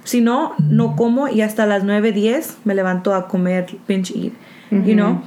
Si 0.04 0.22
no, 0.22 0.54
no 0.70 0.96
como 0.96 1.28
y 1.30 1.42
hasta 1.42 1.66
las 1.66 1.84
9, 1.84 2.12
10 2.12 2.58
me 2.66 2.76
levanto 2.76 3.14
a 3.14 3.28
comer 3.28 3.68
binge 3.88 4.12
eat, 4.16 4.34
you 4.72 4.94
know? 4.96 5.22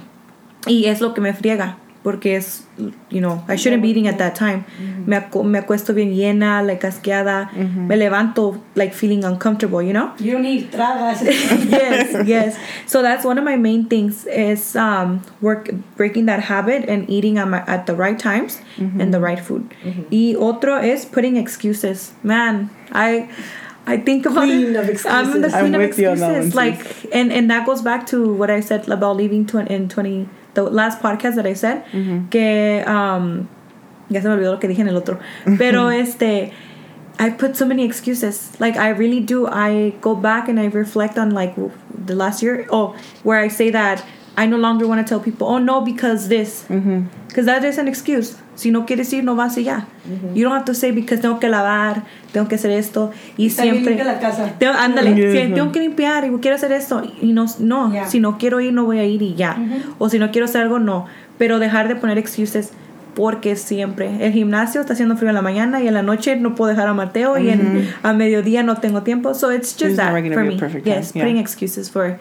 Y 0.67 0.87
es 0.87 1.01
lo 1.01 1.15
que 1.15 1.21
me 1.21 1.33
friega, 1.33 1.77
porque 2.03 2.37
es, 2.37 2.67
you 3.09 3.21
know, 3.21 3.43
I 3.49 3.55
shouldn't 3.57 3.83
be 3.83 3.89
eating 3.89 4.09
at 4.09 4.19
that 4.19 4.35
time. 4.35 4.65
me, 5.07 5.17
acu- 5.17 5.45
me 5.45 5.59
acuesto 5.59 5.95
bien 5.95 6.13
llena, 6.15 6.61
like, 6.63 6.85
asqueada. 6.87 7.49
Me 7.89 7.97
levanto, 7.97 8.61
like, 8.75 8.93
feeling 8.93 9.25
uncomfortable, 9.25 9.81
you 9.81 9.93
know? 9.93 10.11
You 10.19 10.33
don't 10.33 10.43
need 10.43 10.71
tragas. 10.73 11.23
yes, 11.71 12.27
yes. 12.27 12.57
So 12.87 13.01
that's 13.01 13.25
one 13.25 13.39
of 13.39 13.45
my 13.45 13.57
main 13.57 13.85
things 13.87 14.27
is 14.27 14.75
um, 14.77 15.23
work 15.41 15.71
breaking 15.97 16.27
that 16.27 16.41
habit 16.41 16.89
and 16.89 17.09
eating 17.09 17.39
at, 17.39 17.47
my, 17.49 17.63
at 17.67 17.87
the 17.87 17.95
right 17.95 18.19
times 18.19 18.61
and 19.01 19.15
the 19.15 19.21
right 19.21 19.39
food. 19.41 19.73
Y 20.11 20.35
otro 20.39 20.79
is 20.83 21.05
putting 21.07 21.37
excuses. 21.37 22.13
Man, 22.25 22.71
I 22.93 23.29
I 23.87 23.97
think 23.99 24.27
about 24.27 24.45
Queen 24.45 24.75
it. 24.75 24.77
of 24.77 24.85
I'm 24.85 24.87
the 24.87 24.93
excuses. 24.93 25.53
queen 25.53 25.55
I'm 25.55 25.75
of 25.75 25.81
with 25.81 25.81
on 25.81 25.83
excuses. 25.83 26.53
that 26.53 26.55
like, 26.55 27.15
and 27.15 27.33
and 27.33 27.51
that 27.51 27.65
goes 27.67 27.83
back 27.83 28.07
to 28.09 28.33
what 28.35 28.51
I 28.51 28.61
said 28.61 28.89
about 28.89 29.17
leaving 29.17 29.47
tw- 29.47 29.71
in 29.71 29.89
twenty 29.89 30.29
the 30.55 30.63
last 30.65 31.01
podcast 31.01 31.37
that 31.37 31.47
I 31.47 31.55
said 31.55 31.85
que 32.31 32.83
um 32.87 33.49
ya 34.09 34.21
se 34.21 34.29
me 34.29 34.35
olvidó 34.35 34.53
lo 34.53 34.59
que 34.59 34.69
dije 34.69 34.81
en 34.81 34.89
el 34.89 34.97
otro. 34.97 35.19
Pero 35.59 35.89
este 36.03 36.53
I 37.19 37.31
put 37.31 37.57
so 37.57 37.65
many 37.65 37.85
excuses. 37.85 38.53
Like 38.61 38.77
I 38.77 38.89
really 38.91 39.21
do. 39.21 39.47
I 39.47 39.95
go 40.01 40.15
back 40.15 40.49
and 40.49 40.59
I 40.61 40.67
reflect 40.67 41.17
on 41.19 41.31
like 41.31 41.55
the 42.07 42.15
last 42.15 42.43
year. 42.43 42.67
Oh, 42.71 42.95
where 43.23 43.39
I 43.39 43.49
say 43.49 43.71
that 43.71 44.05
I 44.37 44.45
no 44.47 44.59
longer 44.59 44.87
want 44.87 45.01
to 45.07 45.09
tell 45.09 45.21
people. 45.21 45.47
Oh 45.49 45.59
no, 45.59 45.81
because 45.81 46.29
this. 46.29 46.65
Because 47.37 47.45
that 47.53 47.69
is 47.69 47.77
an 47.77 47.87
excuse. 47.87 48.35
Si 48.55 48.71
no 48.71 48.87
quieres 48.87 49.13
ir, 49.13 49.23
no 49.23 49.37
vas 49.37 49.59
y 49.59 49.65
ya. 49.65 49.87
You 50.35 50.45
don't 50.45 50.55
have 50.55 50.65
to 50.65 50.73
say 50.73 50.91
because 50.91 51.21
tengo 51.21 51.39
que 51.39 51.51
lavar, 51.51 52.05
tengo 52.33 52.49
que 52.49 52.55
hacer 52.55 52.71
esto 52.71 53.11
y 53.37 53.49
bien 53.49 53.51
siempre. 53.51 54.05
la 54.05 54.19
casa. 54.19 54.55
Tengo, 54.59 54.73
ándale, 54.73 55.15
si 55.15 55.53
tengo 55.53 55.71
que 55.71 55.81
limpiar 55.81 56.25
y 56.25 56.31
quiero 56.39 56.55
hacer 56.57 56.73
esto 56.73 57.03
y 57.21 57.35
no, 57.35 57.45
no, 57.59 57.93
Yeah. 57.93 58.07
si 58.09 58.21
no 58.21 58.39
quiero 58.39 58.63
ir 58.63 58.73
no 58.73 58.87
voy 58.87 59.01
a 59.01 59.05
ir 59.05 59.21
y 59.21 59.35
ya. 59.35 59.55
O 59.99 60.09
si 60.09 60.19
no 60.19 60.31
quiero 60.31 60.47
hacer 60.47 60.63
algo, 60.63 60.79
no. 60.79 61.05
Pero 61.37 61.59
dejar 61.59 61.89
de 61.89 61.97
poner 61.97 62.17
excuses 62.17 62.71
porque 63.15 63.55
siempre 63.57 64.25
el 64.27 64.33
gimnasio 64.33 64.81
está 64.81 64.95
haciendo 64.95 65.19
frío 65.19 65.29
en 65.29 65.35
la 65.35 65.43
mañana 65.43 65.83
y 65.83 65.89
en 65.89 65.93
la 65.93 66.03
noche 66.03 66.37
no 66.37 66.55
puedo 66.55 66.71
dejar 66.71 66.89
a 66.89 66.95
Mateo 66.95 67.37
y 67.37 67.51
en, 67.51 67.87
a 68.03 68.15
mediodía 68.15 68.63
no 68.63 68.77
tengo 68.79 69.03
tiempo. 69.03 69.35
So 69.35 69.53
it's 69.53 69.73
just 69.79 69.97
There's 69.97 69.97
that 69.99 70.11
for 70.33 70.43
me. 70.43 70.59
yes, 70.87 71.13
yeah. 71.13 71.23
putting 71.23 71.37
excuses 71.37 71.91
for 71.91 72.19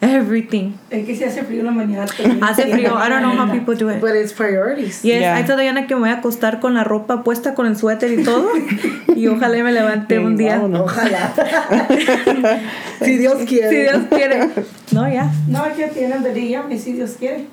everything. 0.00 0.72
Es 0.90 1.06
que 1.06 1.16
si 1.16 1.24
hace 1.24 1.42
frío 1.42 1.60
en 1.60 1.66
la 1.66 1.72
mañana. 1.72 2.04
Hace 2.42 2.66
frío. 2.66 2.94
I 2.94 3.08
don't 3.08 3.22
know 3.22 3.32
how 3.36 3.50
people 3.50 3.74
do 3.74 3.88
it. 3.90 4.00
But 4.00 4.14
it's 4.14 4.32
priorities. 4.32 5.02
Yes, 5.02 5.20
Yeah. 5.20 5.36
hay 5.36 5.44
toda 5.44 5.62
Diana 5.62 5.86
que 5.86 5.94
me 5.94 6.00
voy 6.02 6.10
a 6.10 6.18
acostar 6.18 6.60
con 6.60 6.74
la 6.74 6.84
ropa 6.84 7.22
puesta 7.24 7.54
con 7.54 7.66
el 7.66 7.76
suéter 7.76 8.12
y 8.18 8.22
todo 8.22 8.50
y 9.14 9.26
ojalá 9.28 9.62
me 9.64 9.72
levante 9.72 10.18
un 10.18 10.36
día. 10.36 10.56
Vámonos. 10.56 10.82
Ojalá. 10.82 11.32
si 13.02 13.16
Dios 13.18 13.36
quiere. 13.46 13.70
Si 13.70 13.76
Dios 13.76 14.04
quiere. 14.10 14.48
No, 14.92 15.08
ya. 15.08 15.30
No, 15.48 15.64
es 15.66 15.74
que 15.76 15.86
tienen 15.88 16.22
de 16.22 16.32
día, 16.32 16.64
y 16.70 16.78
si 16.78 16.92
Dios 16.92 17.16
quiere. 17.18 17.46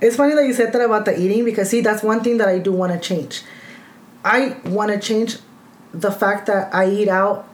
It's 0.00 0.14
funny 0.16 0.34
that 0.34 0.46
you 0.46 0.54
said 0.54 0.72
that 0.72 0.80
about 0.80 1.04
the 1.04 1.18
eating 1.18 1.44
because 1.44 1.68
see 1.68 1.80
that's 1.80 2.04
one 2.04 2.20
thing 2.22 2.38
that 2.38 2.46
I 2.48 2.60
do 2.60 2.72
want 2.72 2.92
to 2.92 3.00
change. 3.00 3.42
I 4.24 4.54
want 4.64 4.92
to 4.92 4.98
change 5.00 5.38
the 5.92 6.12
fact 6.12 6.46
that 6.46 6.72
I 6.72 6.86
eat 6.88 7.08
out 7.08 7.46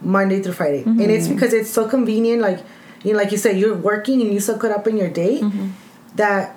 Monday 0.00 0.42
through 0.42 0.54
Friday, 0.54 0.82
and 0.84 1.00
it's 1.00 1.28
because 1.28 1.52
it's 1.52 1.70
so 1.70 1.86
convenient. 1.86 2.42
Like 2.42 2.58
you 3.04 3.12
know, 3.12 3.18
like 3.18 3.30
you 3.30 3.38
said, 3.38 3.56
you're 3.56 3.76
working 3.76 4.20
and 4.22 4.32
you 4.32 4.40
so 4.40 4.58
caught 4.58 4.72
up 4.72 4.86
in 4.88 4.96
your 4.96 5.10
day 5.10 5.42
that 6.16 6.56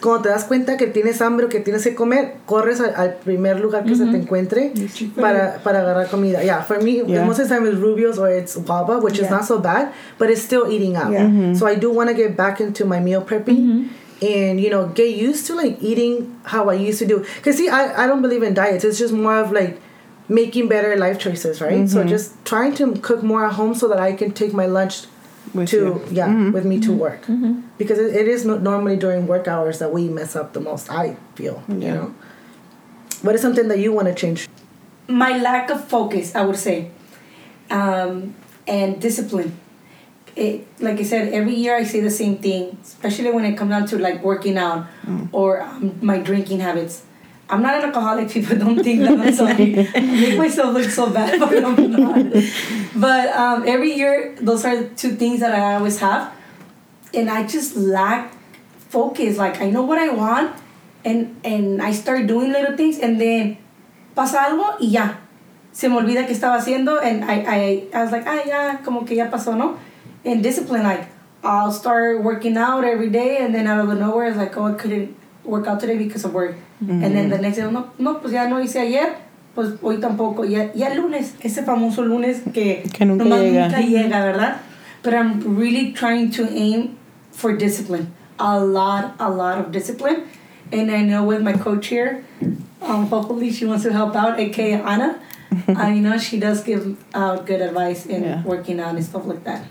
cuando 0.00 0.24
te 0.24 0.28
das 0.28 0.44
cuenta 0.44 0.76
que 0.76 0.88
tienes 0.88 1.20
hambre 1.20 1.46
o 1.46 1.48
que 1.48 1.60
tienes 1.60 1.82
que 1.82 1.94
comer, 1.94 2.36
corres 2.46 2.80
al, 2.80 2.94
al 2.96 3.14
primer 3.24 3.60
lugar 3.60 3.84
que 3.84 3.94
se 3.96 4.04
te 4.04 4.16
encuentre 4.18 4.72
para, 5.16 5.60
para 5.64 5.80
agarrar 5.80 6.08
comida. 6.10 6.42
Yeah, 6.44 6.62
for 6.62 6.80
me, 6.80 7.02
Yeah. 7.06 7.24
most 7.24 7.38
of 7.40 7.48
the 7.48 7.54
time 7.54 7.66
it's 7.66 7.76
Rubio's 7.78 8.18
or 8.18 8.28
it's 8.30 8.56
Baba, 8.56 8.98
which 8.98 9.18
is 9.18 9.30
not 9.30 9.44
so 9.44 9.58
bad, 9.58 9.92
but 10.18 10.28
it's 10.30 10.42
still 10.42 10.70
eating 10.70 10.96
out. 10.96 11.12
Yeah. 11.12 11.54
So 11.54 11.66
I 11.66 11.76
do 11.76 11.90
want 11.90 12.08
to 12.10 12.14
get 12.14 12.36
back 12.36 12.60
into 12.60 12.84
my 12.84 13.00
meal 13.00 13.22
prepping 13.22 13.88
and, 14.22 14.60
you 14.60 14.70
know, 14.70 14.88
get 14.88 15.14
used 15.16 15.46
to 15.46 15.54
like 15.54 15.78
eating 15.82 16.38
how 16.44 16.68
I 16.68 16.74
used 16.74 16.98
to 17.00 17.06
do. 17.06 17.24
Because, 17.36 17.56
see, 17.56 17.68
I, 17.68 18.04
I 18.04 18.06
don't 18.06 18.22
believe 18.22 18.42
in 18.42 18.54
diets. 18.54 18.84
It's 18.84 18.98
just 18.98 19.14
more 19.14 19.38
of 19.38 19.50
like 19.52 19.80
making 20.28 20.68
better 20.68 20.96
life 20.96 21.18
choices, 21.18 21.60
right? 21.60 21.88
So 21.88 22.04
just 22.04 22.32
trying 22.44 22.74
to 22.76 22.92
cook 23.00 23.22
more 23.22 23.46
at 23.46 23.54
home 23.54 23.74
so 23.74 23.88
that 23.88 23.98
I 23.98 24.12
can 24.12 24.32
take 24.32 24.52
my 24.52 24.66
lunch 24.66 25.06
With 25.54 25.68
to 25.70 25.76
you. 25.76 26.02
yeah 26.10 26.50
with 26.50 26.64
me 26.64 26.80
to 26.80 26.92
work. 26.92 27.22
Because 27.78 27.98
it, 27.98 28.14
it 28.14 28.28
is 28.28 28.44
no, 28.44 28.58
normally 28.58 28.96
during 28.96 29.26
work 29.26 29.46
hours 29.48 29.78
that 29.78 29.92
we 29.92 30.08
mess 30.08 30.34
up 30.36 30.52
the 30.52 30.60
most 30.60 30.90
i 30.90 31.16
feel 31.34 31.62
you 31.68 31.74
know. 31.94 32.14
What 33.22 33.34
is 33.34 33.40
something 33.42 33.68
that 33.68 33.78
you 33.78 33.92
want 33.92 34.08
to 34.08 34.14
change. 34.14 34.48
My 35.08 35.38
lack 35.38 35.70
of 35.70 35.86
focus, 35.88 36.34
I 36.34 36.42
would 36.44 36.56
say, 36.56 36.90
um, 37.70 38.34
and 38.66 39.00
discipline. 39.00 39.58
It, 40.34 40.66
like 40.80 40.98
I 40.98 41.02
said, 41.02 41.32
every 41.32 41.54
year 41.54 41.74
I 41.76 41.84
say 41.84 42.00
the 42.00 42.10
same 42.10 42.36
thing, 42.38 42.76
especially 42.82 43.30
when 43.30 43.44
it 43.46 43.56
comes 43.56 43.70
down 43.70 43.86
to 43.86 43.98
like 43.98 44.22
working 44.22 44.58
out 44.58 44.86
or 45.32 45.62
um, 45.62 45.98
my 46.02 46.18
drinking 46.18 46.60
habits. 46.60 47.04
I'm 47.48 47.62
not 47.62 47.74
an 47.78 47.82
alcoholic. 47.86 48.28
People 48.28 48.58
don't 48.58 48.82
think 48.82 49.00
that 49.02 49.18
I'm 49.18 49.32
sorry. 49.32 49.78
I 49.78 50.00
make 50.00 50.38
myself 50.38 50.74
look 50.74 50.90
so 50.90 51.10
bad, 51.10 51.38
but 51.38 51.64
I'm 51.64 51.90
not. 51.92 52.42
But 52.94 53.28
um, 53.36 53.62
every 53.66 53.94
year, 53.94 54.34
those 54.40 54.64
are 54.64 54.88
two 54.98 55.14
things 55.14 55.40
that 55.40 55.54
I 55.54 55.74
always 55.74 55.98
have, 56.00 56.34
and 57.14 57.30
I 57.30 57.46
just 57.46 57.76
lack 57.76 58.34
focus. 58.90 59.38
Like 59.38 59.60
I 59.62 59.70
know 59.70 59.82
what 59.82 59.98
I 59.98 60.10
want, 60.10 60.56
and 61.04 61.38
and 61.44 61.80
I 61.80 61.92
start 61.92 62.26
doing 62.26 62.50
little 62.50 62.76
things, 62.76 62.98
and 62.98 63.20
then 63.20 63.58
pasa 64.14 64.50
algo 64.50 64.80
y 64.80 64.98
ya. 64.98 65.14
Se 65.70 65.88
me 65.88 65.96
olvida 65.96 66.26
que 66.26 66.34
estaba 66.34 66.58
haciendo, 66.58 66.98
and 66.98 67.22
I 67.22 67.44
I 67.46 67.60
I 67.94 68.02
was 68.02 68.10
like, 68.10 68.26
ah, 68.26 68.42
ya, 68.42 68.76
como 68.82 69.04
que 69.04 69.14
ya 69.14 69.30
pasó, 69.30 69.56
no? 69.56 69.78
And 70.24 70.42
discipline, 70.42 70.82
like 70.82 71.06
I'll 71.44 71.70
start 71.70 72.24
working 72.24 72.56
out 72.56 72.82
every 72.82 73.10
day, 73.10 73.38
and 73.38 73.54
then 73.54 73.68
out 73.68 73.86
of 73.86 73.98
nowhere, 73.98 74.26
it's 74.26 74.36
like, 74.36 74.56
oh, 74.56 74.66
I 74.66 74.74
couldn't 74.74 75.14
work 75.46 75.66
out 75.66 75.80
today 75.80 75.96
because 75.96 76.24
of 76.24 76.34
work. 76.34 76.56
And 76.80 77.02
then 77.16 77.30
the 77.30 77.38
next 77.38 77.56
day, 77.56 77.62
no, 77.70 77.90
no, 77.98 78.14
pues 78.16 78.32
ya 78.32 78.46
no 78.48 78.56
hice 78.60 78.76
ayer, 78.76 79.16
pues 79.54 79.78
hoy 79.82 79.96
tampoco. 79.98 80.44
Ya, 80.48 80.70
ya 80.74 80.88
el 80.92 81.00
lunes, 81.00 81.34
ese 81.40 81.62
famoso 81.64 82.04
lunes 82.04 82.42
que, 82.52 82.82
Que 82.92 83.04
nunca 83.06 83.24
nomás 83.24 83.40
llega. 83.40 83.68
nunca 83.68 83.80
llega, 83.80 84.20
¿verdad? 84.20 84.60
But 85.02 85.14
I'm 85.14 85.56
really 85.56 85.92
trying 85.92 86.30
to 86.32 86.48
aim 86.50 86.96
for 87.32 87.56
discipline. 87.56 88.12
A 88.38 88.58
lot, 88.60 89.14
a 89.18 89.30
lot 89.30 89.58
of 89.58 89.72
discipline. 89.72 90.24
And 90.72 90.90
I 90.90 91.02
know 91.02 91.22
with 91.24 91.42
my 91.42 91.52
coach 91.54 91.86
here, 91.86 92.24
um, 92.82 93.06
hopefully 93.06 93.50
she 93.52 93.64
wants 93.64 93.84
to 93.84 93.92
help 93.92 94.14
out, 94.16 94.38
aka 94.38 94.72
Anna. 94.74 95.20
I 95.68 95.98
know 96.00 96.18
she 96.18 96.38
does 96.40 96.62
give 96.64 96.96
out 97.14 97.46
good 97.46 97.60
advice 97.62 98.04
in 98.04 98.24
Yeah. 98.24 98.42
working 98.44 98.80
out 98.80 98.96
and 98.96 99.04
stuff 99.04 99.24
like 99.26 99.44
that. 99.44 99.62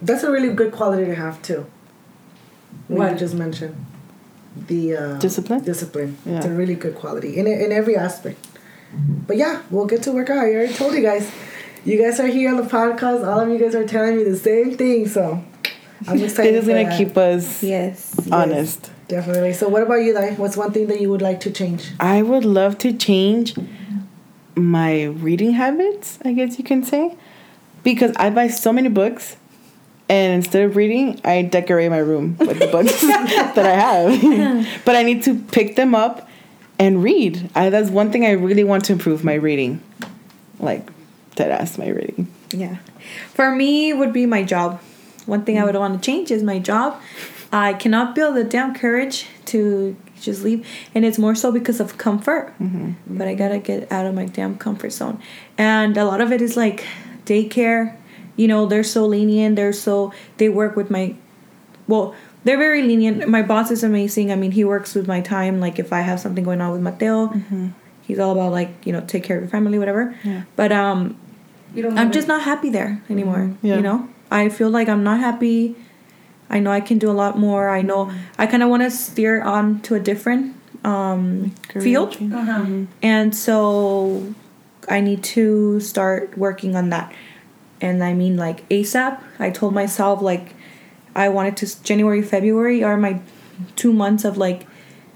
that's 0.00 0.22
a 0.22 0.30
really 0.30 0.54
good 0.54 0.70
quality 0.70 1.04
to 1.04 1.14
have 1.16 1.42
too 1.42 1.66
what 2.86 2.98
What? 2.98 3.12
you 3.12 3.18
just 3.18 3.34
mentioned 3.34 3.74
the 4.56 4.96
uh, 4.96 5.18
Discipline? 5.18 5.62
discipline 5.62 6.16
it's 6.26 6.46
a 6.46 6.50
really 6.50 6.74
good 6.74 6.94
quality 6.94 7.36
in, 7.36 7.46
in 7.46 7.70
every 7.72 7.96
aspect 7.96 8.46
but 9.26 9.36
yeah 9.36 9.62
we'll 9.70 9.86
get 9.86 10.02
to 10.02 10.12
work 10.12 10.30
out 10.30 10.38
i 10.38 10.52
already 10.54 10.72
told 10.74 10.94
you 10.94 11.02
guys 11.02 11.30
you 11.84 11.96
guys 12.02 12.18
are 12.20 12.26
here 12.26 12.50
on 12.50 12.56
the 12.56 12.62
podcast 12.64 13.26
all 13.26 13.40
of 13.40 13.48
you 13.48 13.58
guys 13.58 13.74
are 13.74 13.86
telling 13.86 14.16
me 14.16 14.24
the 14.24 14.36
same 14.36 14.76
thing 14.76 15.06
so 15.06 15.42
i'm 16.08 16.20
excited 16.22 16.54
This 16.54 16.62
is 16.62 16.68
gonna 16.68 16.84
that. 16.84 16.96
keep 16.98 17.16
us 17.16 17.62
Yes. 17.62 18.28
honest. 18.32 18.90
definitely 19.08 19.52
so 19.52 19.68
what 19.68 19.82
about 19.82 19.96
you 19.96 20.12
Dai? 20.14 20.30
what's 20.32 20.56
one 20.56 20.72
thing 20.72 20.86
that 20.88 21.00
you 21.00 21.10
would 21.10 21.22
like 21.22 21.40
to 21.40 21.50
change 21.50 21.92
I 22.00 22.22
would 22.22 22.44
love 22.44 22.78
to 22.78 22.92
change 22.92 23.54
my 24.56 25.04
reading 25.04 25.52
habits, 25.52 26.18
I 26.24 26.32
guess 26.32 26.58
you 26.58 26.64
can 26.64 26.82
say. 26.82 27.16
Because 27.84 28.12
I 28.16 28.28
buy 28.30 28.48
so 28.48 28.72
many 28.72 28.88
books 28.88 29.36
and 30.08 30.34
instead 30.34 30.64
of 30.64 30.76
reading, 30.76 31.20
I 31.24 31.42
decorate 31.42 31.90
my 31.90 31.98
room 31.98 32.36
with 32.38 32.58
the 32.58 32.68
books 32.68 33.00
that 33.02 33.58
I 33.58 33.70
have. 33.70 34.82
but 34.84 34.96
I 34.96 35.02
need 35.02 35.22
to 35.24 35.34
pick 35.38 35.76
them 35.76 35.94
up 35.94 36.28
and 36.78 37.02
read. 37.02 37.50
I, 37.54 37.70
that's 37.70 37.90
one 37.90 38.10
thing 38.10 38.24
I 38.24 38.32
really 38.32 38.64
want 38.64 38.86
to 38.86 38.92
improve 38.92 39.24
my 39.24 39.34
reading. 39.34 39.82
Like, 40.58 40.88
dead 41.34 41.50
ass 41.50 41.76
my 41.78 41.88
reading. 41.88 42.32
Yeah. 42.50 42.76
For 43.34 43.50
me, 43.50 43.92
would 43.92 44.12
be 44.12 44.26
my 44.26 44.42
job. 44.42 44.80
One 45.26 45.44
thing 45.44 45.58
I 45.58 45.64
would 45.64 45.74
want 45.74 46.00
to 46.00 46.04
change 46.04 46.30
is 46.30 46.42
my 46.42 46.58
job. 46.58 47.00
I 47.52 47.74
cannot 47.74 48.14
build 48.14 48.36
the 48.36 48.44
damn 48.44 48.74
courage 48.74 49.26
to 49.46 49.96
just 50.20 50.42
leave, 50.42 50.66
and 50.94 51.04
it's 51.04 51.18
more 51.18 51.34
so 51.34 51.52
because 51.52 51.80
of 51.80 51.98
comfort. 51.98 52.54
Mm-hmm. 52.60 52.92
But 53.06 53.28
I 53.28 53.34
gotta 53.34 53.58
get 53.58 53.90
out 53.92 54.06
of 54.06 54.14
my 54.14 54.26
damn 54.26 54.58
comfort 54.58 54.90
zone, 54.90 55.20
and 55.56 55.96
a 55.96 56.04
lot 56.04 56.20
of 56.20 56.32
it 56.32 56.42
is 56.42 56.56
like 56.56 56.84
daycare. 57.24 57.96
You 58.38 58.46
know, 58.48 58.64
they're 58.66 58.84
so 58.86 59.04
lenient. 59.04 59.56
They're 59.56 59.74
so 59.74 60.12
they 60.38 60.48
work 60.48 60.76
with 60.76 60.88
my. 60.90 61.14
Well, 61.86 62.14
they're 62.44 62.56
very 62.56 62.82
lenient. 62.82 63.28
My 63.28 63.42
boss 63.42 63.70
is 63.70 63.82
amazing. 63.82 64.30
I 64.32 64.36
mean, 64.36 64.52
he 64.52 64.64
works 64.64 64.94
with 64.94 65.06
my 65.06 65.20
time. 65.20 65.60
Like 65.60 65.78
if 65.78 65.92
I 65.92 66.00
have 66.00 66.20
something 66.20 66.44
going 66.44 66.60
on 66.62 66.70
with 66.72 66.80
Mateo, 66.80 67.34
he's 68.06 68.18
all 68.18 68.32
about 68.32 68.52
like 68.52 68.70
you 68.86 68.92
know 68.94 69.02
take 69.02 69.24
care 69.24 69.36
of 69.36 69.42
your 69.42 69.50
family, 69.50 69.78
whatever. 69.78 70.14
Yeah. 70.24 70.42
But 70.56 70.70
um, 70.72 71.18
You 71.74 71.82
don't 71.82 71.98
I'm 71.98 72.06
know 72.08 72.12
just 72.12 72.28
not 72.28 72.42
happy 72.42 72.70
there 72.70 73.02
anymore. 73.10 73.52
Yeah. 73.60 73.76
You 73.76 73.82
know, 73.82 74.08
I 74.30 74.48
feel 74.48 74.70
like 74.70 74.88
I'm 74.88 75.02
not 75.04 75.18
happy. 75.20 75.74
I 76.48 76.60
know 76.60 76.70
I 76.70 76.80
can 76.80 76.96
do 76.98 77.10
a 77.10 77.16
lot 77.24 77.36
more. 77.36 77.68
I 77.68 77.82
know 77.82 78.10
I 78.38 78.46
kind 78.46 78.62
of 78.62 78.70
want 78.70 78.82
to 78.82 78.90
steer 78.90 79.42
on 79.42 79.80
to 79.82 79.94
a 79.96 80.00
different 80.00 80.56
um, 80.84 81.52
Career 81.68 81.82
field. 81.84 82.16
Uh-huh. 82.16 82.86
and 83.02 83.34
so 83.34 84.32
I 84.88 85.00
need 85.00 85.22
to 85.36 85.80
start 85.80 86.38
working 86.38 86.76
on 86.76 86.88
that. 86.90 87.12
And 87.80 88.02
I 88.02 88.12
mean, 88.14 88.36
like 88.36 88.68
ASAP. 88.68 89.20
I 89.38 89.50
told 89.50 89.74
myself 89.74 90.22
like 90.22 90.54
I 91.14 91.28
wanted 91.28 91.56
to 91.58 91.82
January, 91.82 92.22
February 92.22 92.82
are 92.82 92.96
my 92.96 93.20
two 93.76 93.92
months 93.92 94.24
of 94.24 94.36
like 94.36 94.66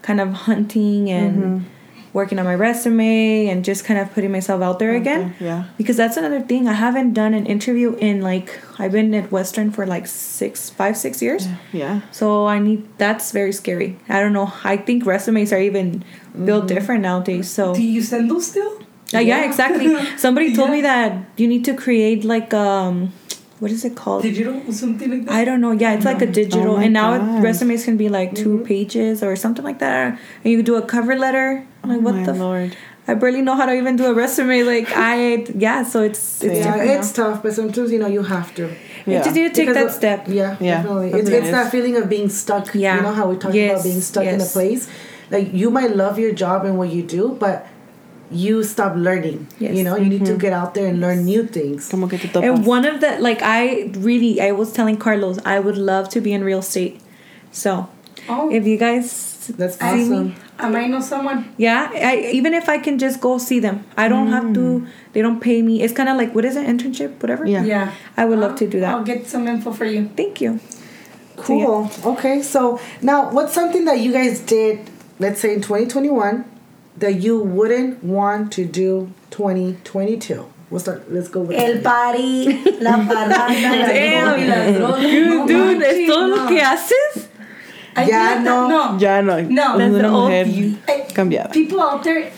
kind 0.03 0.21
of 0.21 0.33
hunting 0.33 1.09
and 1.11 1.43
mm-hmm. 1.43 1.65
working 2.13 2.39
on 2.39 2.45
my 2.45 2.55
resume 2.55 3.47
and 3.47 3.65
just 3.65 3.85
kind 3.85 4.01
of 4.01 4.13
putting 4.13 4.33
myself 4.33 4.61
out 4.63 4.79
there 4.79 4.95
again 4.95 5.35
Yeah. 5.39 5.65
because 5.79 5.97
that's 5.97 6.17
another 6.17 6.41
thing 6.41 6.67
i 6.69 6.73
haven't 6.73 7.15
done 7.15 7.35
an 7.35 7.47
interview 7.47 7.95
in 7.95 8.21
like 8.21 8.61
i've 8.79 8.91
been 8.93 9.15
at 9.15 9.31
western 9.31 9.71
for 9.71 9.87
like 9.87 10.09
six 10.09 10.71
five 10.71 10.97
six 10.97 11.23
years 11.23 11.47
Yeah. 11.73 12.01
so 12.11 12.47
i 12.47 12.59
need 12.59 12.89
that's 12.99 13.31
very 13.31 13.53
scary 13.53 13.97
i 14.09 14.21
don't 14.21 14.33
know 14.33 14.53
i 14.65 14.77
think 14.77 15.07
resumes 15.07 15.53
are 15.53 15.61
even 15.61 16.05
built 16.45 16.65
mm-hmm. 16.67 16.75
different 16.75 17.03
nowadays 17.03 17.49
so 17.49 17.75
Do 17.75 17.83
you 17.83 18.03
send 18.03 18.29
those 18.31 18.49
still? 18.49 18.81
Uh, 19.15 19.19
yeah. 19.21 19.45
exactly 19.45 19.89
somebody 20.17 20.55
told 20.55 20.71
me 20.71 20.81
that 20.83 21.13
you 21.37 21.47
need 21.49 21.65
to 21.65 21.75
create 21.75 22.25
like 22.25 22.53
um 22.55 23.13
what 23.61 23.71
is 23.71 23.85
it 23.85 23.95
called 23.95 24.23
Digital 24.23 24.61
something 24.73 25.09
like 25.11 25.25
that? 25.27 25.35
I 25.35 25.45
don't 25.45 25.61
know. 25.61 25.71
Yeah, 25.71 25.93
it's 25.95 26.05
like 26.05 26.21
a 26.21 26.27
digital, 26.27 26.75
Oh 26.75 26.77
and 26.85 26.93
now 26.93 27.17
God. 27.19 27.45
resumes 27.45 27.85
can 27.85 27.97
be 27.97 28.09
like 28.09 28.35
2 28.35 28.65
pages 28.65 29.23
or 29.23 29.37
something 29.37 29.65
like 29.65 29.79
that. 29.79 30.19
And 30.43 30.51
you 30.53 30.65
do 30.65 30.75
a 30.75 30.83
cover 30.83 31.15
letter. 31.17 31.65
I'm 31.85 31.91
like, 31.91 31.99
Oh 31.99 32.03
what 32.03 32.15
my 32.17 32.25
the? 32.25 32.33
F- 32.33 32.39
lord. 32.39 32.77
I 33.07 33.15
barely 33.15 33.41
know 33.43 33.55
how 33.55 33.67
to 33.67 33.73
even 33.75 33.95
do 33.95 34.07
a 34.07 34.15
resume. 34.15 34.65
Like 34.65 34.89
I, 34.97 35.47
yeah. 35.55 35.85
So 35.85 36.03
it's 36.03 36.43
it's 36.43 36.59
Yeah, 36.67 36.75
Yeah, 36.75 36.99
it's 36.99 37.17
now. 37.17 37.25
tough, 37.31 37.43
but 37.45 37.53
sometimes 37.55 37.93
you 37.93 38.01
know 38.01 38.09
you 38.09 38.25
have 38.25 38.53
to. 38.59 38.63
You 39.07 39.19
just 39.23 39.35
need 39.37 39.47
to 39.51 39.55
take 39.55 39.69
Because 39.69 39.77
that 39.77 39.87
of- 39.87 40.01
step. 40.03 40.21
Yeah, 40.27 40.57
Yeah, 40.59 40.83
definitely. 40.83 41.11
It's, 41.21 41.29
it's 41.31 41.51
that 41.53 41.71
feeling 41.71 41.95
of 41.97 42.09
being 42.09 42.29
stuck. 42.31 42.75
Yeah. 42.75 42.97
You 42.97 43.03
know 43.03 43.13
how 43.13 43.29
we 43.31 43.37
talk 43.39 43.55
Yes, 43.55 43.71
about 43.73 43.85
being 43.85 44.01
stuck 44.01 44.25
in 44.27 44.41
a 44.41 44.45
place? 44.45 44.89
Like 45.31 45.53
you 45.55 45.71
might 45.71 45.95
love 45.95 46.19
your 46.19 46.33
job 46.33 46.65
and 46.65 46.77
what 46.79 46.91
you 46.91 47.03
do, 47.03 47.37
but 47.39 47.67
you 48.35 48.63
stop 48.63 48.95
learning. 48.97 49.47
Yes. 49.59 49.75
You 49.77 49.85
know, 49.85 49.97
you 49.97 50.09
need 50.09 50.25
to 50.27 50.33
mm-hmm. 50.33 50.39
get 50.39 50.53
out 50.53 50.75
there 50.75 50.87
and 50.87 51.01
learn 51.01 51.25
new 51.25 51.47
things. 51.47 51.89
Como 51.89 52.09
que 52.09 52.19
te 52.19 52.29
topas. 52.29 52.45
And 52.45 52.67
one 52.67 52.85
of 52.85 53.01
the 53.01 53.19
like 53.21 53.41
I 53.43 53.91
really 53.99 54.41
I 54.41 54.53
was 54.53 54.73
telling 54.73 54.97
Carlos 54.97 55.39
I 55.45 55.59
would 55.61 55.77
love 55.77 56.09
to 56.11 56.21
be 56.21 56.33
in 56.33 56.45
real 56.45 56.61
estate. 56.61 57.01
So 57.51 57.89
Oh, 58.29 58.51
if 58.53 58.67
you 58.67 58.77
guys 58.79 59.49
That's 59.59 59.79
see 59.79 59.85
me, 59.85 60.03
awesome. 60.03 60.35
I 60.59 60.69
might 60.69 60.89
know 60.89 61.01
someone. 61.01 61.53
yeah, 61.57 61.91
I, 61.93 62.31
even 62.33 62.55
if 62.55 62.69
I 62.69 62.79
can 62.79 62.99
just 62.99 63.21
go 63.21 63.39
see 63.39 63.59
them, 63.59 63.85
I 63.97 64.09
don't 64.09 64.29
have 64.29 64.53
to. 64.55 64.61
Mm. 64.61 64.89
They 65.13 65.23
don't 65.23 65.41
pay 65.41 65.61
me. 65.63 65.83
It's 65.83 65.93
kind 65.93 66.09
of 66.09 66.17
like 66.17 66.35
what 66.35 66.45
is 66.45 66.57
it 66.57 66.67
internship, 66.67 67.21
whatever. 67.21 67.45
Yeah. 67.47 67.65
Yeah. 67.65 67.95
I 68.17 68.25
would 68.25 68.39
love 68.39 68.57
to 68.57 68.69
do 68.69 68.81
that. 68.81 68.95
I'll 68.95 69.05
get 69.05 69.27
some 69.27 69.49
info 69.49 69.73
for 69.73 69.85
you. 69.85 70.09
Thank 70.17 70.41
you. 70.41 70.61
Cool. 71.37 71.91
Okay, 72.05 72.43
so 72.43 72.81
now 73.01 73.31
what's 73.31 73.53
something 73.53 73.85
that 73.87 73.99
you 73.99 74.13
guys 74.13 74.39
did, 74.41 74.89
let's 75.19 75.41
say 75.41 75.55
in 75.55 75.63
2021, 75.63 76.45
that 76.99 77.21
you 77.23 77.39
wouldn't 77.39 78.03
want 78.05 78.53
to 78.53 78.65
do 78.65 79.11
2022? 79.31 80.45
We'll 80.71 80.81
start. 80.81 81.11
Let's 81.13 81.29
go 81.29 81.41
with 81.43 81.59
El 81.59 81.81
party, 81.83 82.47
la 82.81 82.93
parranda, 83.09 83.49
la 83.51 83.87
Damn. 83.89 84.49
las 84.49 84.75
drogas. 84.75 85.27
No 85.27 85.47
Dude, 85.47 85.83
¿es 85.83 86.07
todo 86.07 86.29
lo 86.29 86.37
no. 86.37 86.49
que 86.49 86.63
haces? 86.63 87.29
I 87.95 88.07
Ya 88.07 88.41
no. 88.41 88.69
no. 88.69 88.99
Ya 88.99 89.21
no. 89.21 89.37
No. 89.43 89.79
Es 89.79 89.91
una 89.93 90.09
mujer 90.11 90.49
you. 90.49 90.77
Cambiada. 91.15 91.51
People 91.51 91.79
out 91.81 92.03
there 92.03 92.33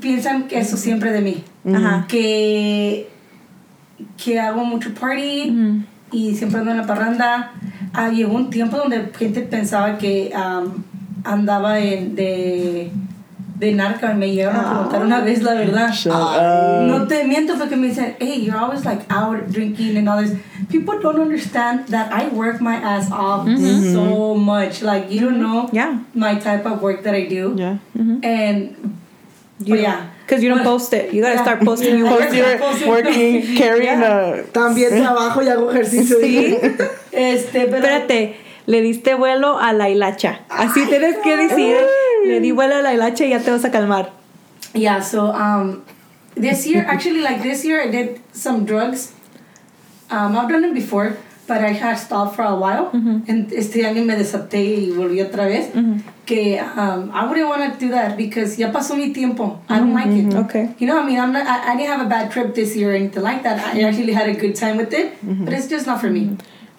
piensan 0.00 0.48
que 0.48 0.58
eso 0.58 0.76
siempre 0.76 1.10
de 1.12 1.20
mí. 1.22 1.44
Ajá. 1.74 2.04
Que, 2.08 3.08
que 4.22 4.38
hago 4.38 4.64
mucho 4.64 4.92
party 4.92 5.82
y 6.12 6.34
siempre 6.34 6.60
ando 6.60 6.72
en 6.72 6.76
la 6.76 6.86
parranda. 6.86 7.52
Ah, 7.94 8.10
llegó 8.10 8.34
un 8.34 8.50
tiempo 8.50 8.76
donde 8.76 9.10
gente 9.18 9.40
pensaba 9.40 9.96
que 9.96 10.30
am, 10.34 10.84
andaba 11.24 11.78
en, 11.80 12.14
de, 12.14 12.90
de 13.58 13.72
narca. 13.72 14.14
Me 14.14 14.28
llegaron 14.32 14.56
a 14.56 14.70
preguntar 14.70 15.02
una 15.04 15.20
vez 15.20 15.42
la 15.42 15.54
verdad. 15.54 15.90
Up. 16.06 16.86
No 16.86 17.06
te 17.06 17.24
miento 17.24 17.54
porque 17.58 17.76
me 17.76 17.88
dicen, 17.88 18.16
hey, 18.20 18.40
you're 18.44 18.56
always 18.58 18.84
like 18.84 19.02
out 19.10 19.48
drinking 19.50 19.96
and 19.96 20.08
all 20.08 20.20
this. 20.22 20.32
People 20.70 20.98
don't 21.00 21.18
understand 21.18 21.86
that 21.88 22.12
I 22.12 22.28
work 22.28 22.60
my 22.60 22.76
ass 22.76 23.10
off 23.10 23.46
so 23.92 24.34
much. 24.34 24.82
Like, 24.82 25.10
you 25.10 25.20
don't 25.20 25.38
know 25.40 25.68
Yeah. 25.72 25.98
my 26.14 26.34
type 26.36 26.66
of 26.66 26.82
work 26.82 27.02
that 27.04 27.14
I 27.14 27.26
do. 27.26 27.54
Yeah. 27.56 27.78
And, 28.22 28.76
You 29.64 29.74
oh, 29.74 29.78
yeah. 29.80 30.02
Because 30.24 30.40
you 30.44 30.50
don't 30.54 30.62
post 30.62 30.92
it. 30.92 31.12
You 31.12 31.20
gotta 31.20 31.34
yeah. 31.34 31.42
start 31.42 31.64
posting 31.64 31.98
your 31.98 32.06
Yeah. 32.06 32.14
work. 32.14 32.28
Post 32.28 32.36
your 32.36 32.58
Posting- 32.58 32.88
working, 32.88 33.56
carrying 33.56 34.00
a. 34.04 34.44
También 34.52 34.90
trabajo 35.02 35.42
y 35.42 35.48
hago 35.48 35.70
ejercicio. 35.72 36.18
Este, 37.10 37.66
pero, 37.66 37.78
Espérate, 37.78 38.36
le 38.66 38.82
diste 38.82 39.14
vuelo 39.14 39.58
a 39.58 39.72
la 39.72 39.88
hilacha. 39.90 40.40
Así 40.48 40.86
tienes 40.86 41.16
que 41.24 41.36
decir. 41.36 41.74
Le 42.26 42.40
di 42.40 42.52
vuelo 42.52 42.76
a 42.76 42.82
la 42.82 42.92
hilacha 42.92 43.24
y 43.24 43.30
ya 43.30 43.38
te 43.38 43.50
vas 43.50 43.64
a 43.64 43.70
calmar. 43.70 44.10
Yeah, 44.74 45.00
so 45.00 45.32
um, 45.32 45.84
this 46.34 46.66
year, 46.66 46.84
actually, 46.88 47.20
like 47.22 47.42
this 47.42 47.64
year, 47.64 47.82
I 47.82 47.88
did 47.90 48.20
some 48.32 48.64
drugs. 48.64 49.12
Um, 50.10 50.36
I've 50.36 50.48
done 50.48 50.64
it 50.64 50.74
before, 50.74 51.16
but 51.46 51.62
I 51.62 51.72
had 51.72 51.96
stopped 51.96 52.36
for 52.36 52.42
a 52.42 52.54
while. 52.56 52.90
And 52.92 53.52
este 53.52 53.84
año 53.84 54.04
me 54.04 54.14
desaté 54.14 54.88
y 54.88 54.90
volví 54.90 55.20
otra 55.22 55.46
vez. 55.46 55.70
Que 56.26 56.58
um, 56.58 57.10
I 57.12 57.26
wouldn't 57.26 57.48
want 57.48 57.72
to 57.72 57.78
do 57.78 57.90
that 57.92 58.16
because 58.16 58.58
ya 58.58 58.70
pasó 58.70 58.96
mi 58.96 59.12
tiempo. 59.14 59.60
I 59.68 59.78
don't 59.78 59.94
like 59.94 60.08
it. 60.08 60.34
Okay. 60.34 60.74
You 60.78 60.86
know, 60.86 60.98
I 61.00 61.06
mean, 61.06 61.18
I'm 61.18 61.32
not. 61.32 61.46
I, 61.46 61.72
I 61.72 61.76
didn't 61.76 61.88
have 61.96 62.06
a 62.06 62.08
bad 62.08 62.30
trip 62.30 62.54
this 62.54 62.76
year 62.76 62.92
or 62.92 62.94
anything 62.94 63.22
like 63.22 63.42
that. 63.44 63.74
I 63.74 63.82
actually 63.82 64.12
had 64.12 64.28
a 64.28 64.34
good 64.34 64.54
time 64.54 64.76
with 64.76 64.92
it, 64.92 65.12
but 65.22 65.52
it's 65.54 65.68
just 65.68 65.86
not 65.86 66.00
for 66.00 66.10
me. 66.10 66.36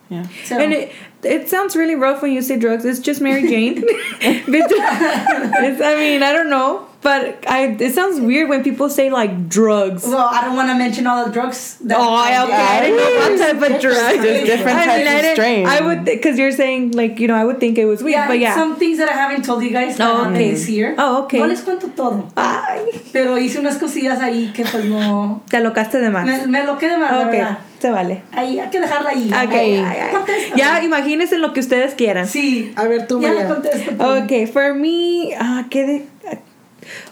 Yeah. 0.10 0.26
So 0.44 0.58
And 0.58 0.74
it, 0.74 0.92
it 1.24 1.50
sounds 1.50 1.76
really 1.76 1.96
rough 1.96 2.22
when 2.22 2.32
you 2.32 2.42
say 2.42 2.58
drugs. 2.58 2.86
It's 2.86 3.00
just 3.00 3.22
Mary 3.22 3.42
Jane. 3.48 3.84
it's, 4.22 5.82
I 5.82 5.96
mean, 5.96 6.24
I 6.24 6.34
don't 6.34 6.50
know. 6.50 6.86
But 7.02 7.46
I, 7.48 7.78
it 7.80 7.96
sounds 7.96 8.20
weird 8.20 8.50
when 8.50 8.62
people 8.62 8.90
say 8.90 9.10
like 9.10 9.48
drugs. 9.48 10.04
well, 10.04 10.28
I 10.30 10.44
don't 10.44 10.58
want 10.58 10.68
to 10.68 10.76
mention 10.76 11.08
all 11.08 11.24
the 11.26 11.32
drugs. 11.32 11.78
That 11.78 11.98
Oh, 11.98 12.14
I, 12.14 12.44
okay. 12.44 12.54
I 12.54 12.82
didn't 12.82 12.98
know 12.98 13.16
what 13.16 13.38
type 13.40 13.72
of 13.76 13.82
drug. 13.82 14.22
There's 14.22 14.46
different 14.46 14.78
I 14.78 14.86
types 14.86 15.08
I 15.08 15.14
of 15.14 15.22
didn't- 15.22 15.36
strains. 15.36 15.70
I 15.70 15.80
would, 15.80 16.04
because 16.04 16.38
you're 16.38 16.52
saying 16.52 16.92
like 16.92 17.18
you 17.22 17.30
know, 17.30 17.36
I 17.36 17.46
would 17.46 17.62
think 17.62 17.78
it 17.78 17.86
was 17.86 18.04
weed, 18.04 18.12
Yeah, 18.12 18.28
but 18.28 18.40
yeah. 18.40 18.54
some 18.54 18.76
things 18.76 18.98
that 18.98 19.08
I 19.08 19.14
haven't 19.14 19.46
told 19.46 19.64
you 19.64 19.72
guys 19.72 19.96
that 19.96 20.10
Oh, 20.10 20.16
happened 20.18 20.36
okay. 20.36 20.52
this 20.52 20.68
year. 20.68 20.94
Oh, 20.98 21.24
okay. 21.24 21.40
No 21.40 21.46
les 21.48 21.62
cuento 21.62 21.88
todo. 21.96 22.28
Ay, 22.36 22.90
Pero 23.14 23.38
hice 23.38 23.60
unas 23.60 23.78
cosillas 23.78 24.20
ahí 24.20 24.52
que 24.54 24.66
pues 24.66 24.84
no... 24.84 25.42
te 25.50 25.56
alocaste 25.56 26.00
de 26.02 26.10
más. 26.10 26.26
Me, 26.26 26.48
me 26.48 26.66
lo 26.66 26.78
quedé 26.78 26.98
más, 26.98 27.12
la 27.12 27.20
ok, 27.22 27.32
verdad. 27.32 27.60
Se 27.80 27.90
vale. 27.90 28.22
Ahí, 28.32 28.60
hay 28.60 28.70
que 28.70 28.80
dejarla 28.80 29.10
ahí. 29.12 29.28
Ok, 29.30 29.34
Ay, 29.54 29.76
ay, 29.76 29.98
ay. 30.02 30.52
Ya, 30.56 30.84
imagínense 30.84 31.38
lo 31.38 31.54
que 31.54 31.60
ustedes 31.62 31.94
quieran. 31.96 32.28
Sí. 32.28 32.74
A 32.76 32.84
ver, 32.86 33.08
tú, 33.08 33.22
Ya 33.22 33.48
contesto. 33.48 33.92
tú. 33.98 34.24
Okay, 34.24 34.46
for 34.46 34.74
me, 34.74 35.34
uh, 35.40 35.64
¿qué 35.70 35.86
de- 35.86 36.06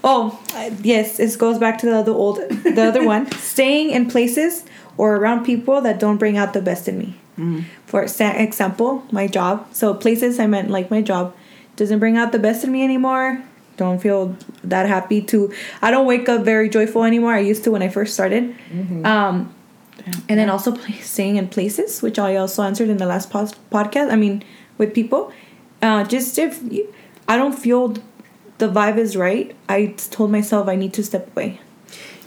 oh, 0.03 0.37
uh, 0.55 0.69
yes, 0.83 1.19
it 1.19 1.37
goes 1.37 1.57
back 1.57 1.77
to 1.79 1.85
the 1.85 1.95
other 1.95 2.11
old, 2.11 2.39
the 2.63 2.81
other 2.87 3.03
one. 3.05 3.29
Staying 3.39 3.91
in 3.91 4.07
places 4.07 4.63
or 4.97 5.15
around 5.15 5.45
people 5.45 5.81
that 5.81 5.99
don't 5.99 6.17
bring 6.17 6.37
out 6.37 6.53
the 6.53 6.61
best 6.61 6.87
in 6.87 6.97
me. 6.97 7.15
For 7.85 8.01
example, 8.01 9.03
my 9.11 9.27
job. 9.27 9.67
So 9.71 9.93
places 9.93 10.39
I 10.39 10.47
meant 10.47 10.71
like 10.71 10.89
my 10.89 11.03
job 11.03 11.35
doesn't 11.75 11.99
bring 11.99 12.17
out 12.17 12.31
the 12.31 12.39
best 12.39 12.63
in 12.63 12.71
me 12.71 12.83
anymore. 12.83 13.43
Don't 13.77 13.99
feel 14.01 14.35
that 14.63 14.87
happy 14.87 15.21
to. 15.21 15.51
I 15.83 15.91
don't 15.91 16.07
wake 16.07 16.27
up 16.29 16.41
very 16.43 16.67
joyful 16.67 17.03
anymore. 17.03 17.33
I 17.33 17.41
used 17.41 17.63
to 17.65 17.71
when 17.71 17.83
I 17.83 17.89
first 17.89 18.15
started. 18.15 18.55
Um, 19.05 19.53
and 20.29 20.39
then 20.39 20.49
also 20.49 20.75
staying 21.01 21.37
in 21.37 21.47
places, 21.47 22.01
which 22.01 22.19
I 22.19 22.35
also 22.35 22.63
answered 22.63 22.89
in 22.89 22.97
the 22.97 23.05
last 23.05 23.29
pos- 23.29 23.53
podcast. 23.71 24.11
I 24.11 24.15
mean, 24.15 24.43
with 24.77 24.93
people, 24.93 25.31
uh, 25.81 26.03
just 26.03 26.37
if 26.37 26.61
you, 26.71 26.93
I 27.27 27.37
don't 27.37 27.53
feel 27.53 27.95
the 28.57 28.67
vibe 28.67 28.97
is 28.97 29.15
right, 29.15 29.55
I 29.69 29.87
told 30.11 30.31
myself 30.31 30.67
I 30.67 30.75
need 30.75 30.93
to 30.93 31.03
step 31.03 31.31
away. 31.35 31.59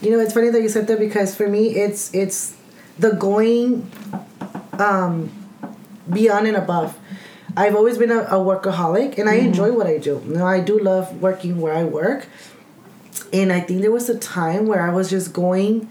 You 0.01 0.11
know, 0.11 0.19
it's 0.19 0.33
funny 0.33 0.49
that 0.49 0.61
you 0.61 0.69
said 0.69 0.87
that 0.87 0.99
because 0.99 1.35
for 1.35 1.47
me, 1.47 1.75
it's 1.75 2.13
it's 2.13 2.55
the 2.97 3.11
going 3.11 3.89
um, 4.79 5.31
beyond 6.11 6.47
and 6.47 6.57
above. 6.57 6.97
I've 7.55 7.75
always 7.75 7.97
been 7.97 8.11
a, 8.11 8.21
a 8.21 8.39
workaholic, 8.39 9.17
and 9.17 9.29
I 9.29 9.35
enjoy 9.35 9.73
what 9.73 9.85
I 9.85 9.97
do. 9.97 10.21
You 10.25 10.35
know, 10.35 10.45
I 10.45 10.61
do 10.61 10.79
love 10.79 11.21
working 11.21 11.59
where 11.59 11.73
I 11.73 11.83
work, 11.83 12.27
and 13.33 13.51
I 13.51 13.59
think 13.59 13.81
there 13.81 13.91
was 13.91 14.09
a 14.09 14.17
time 14.17 14.67
where 14.67 14.81
I 14.81 14.93
was 14.93 15.09
just 15.09 15.33
going, 15.33 15.89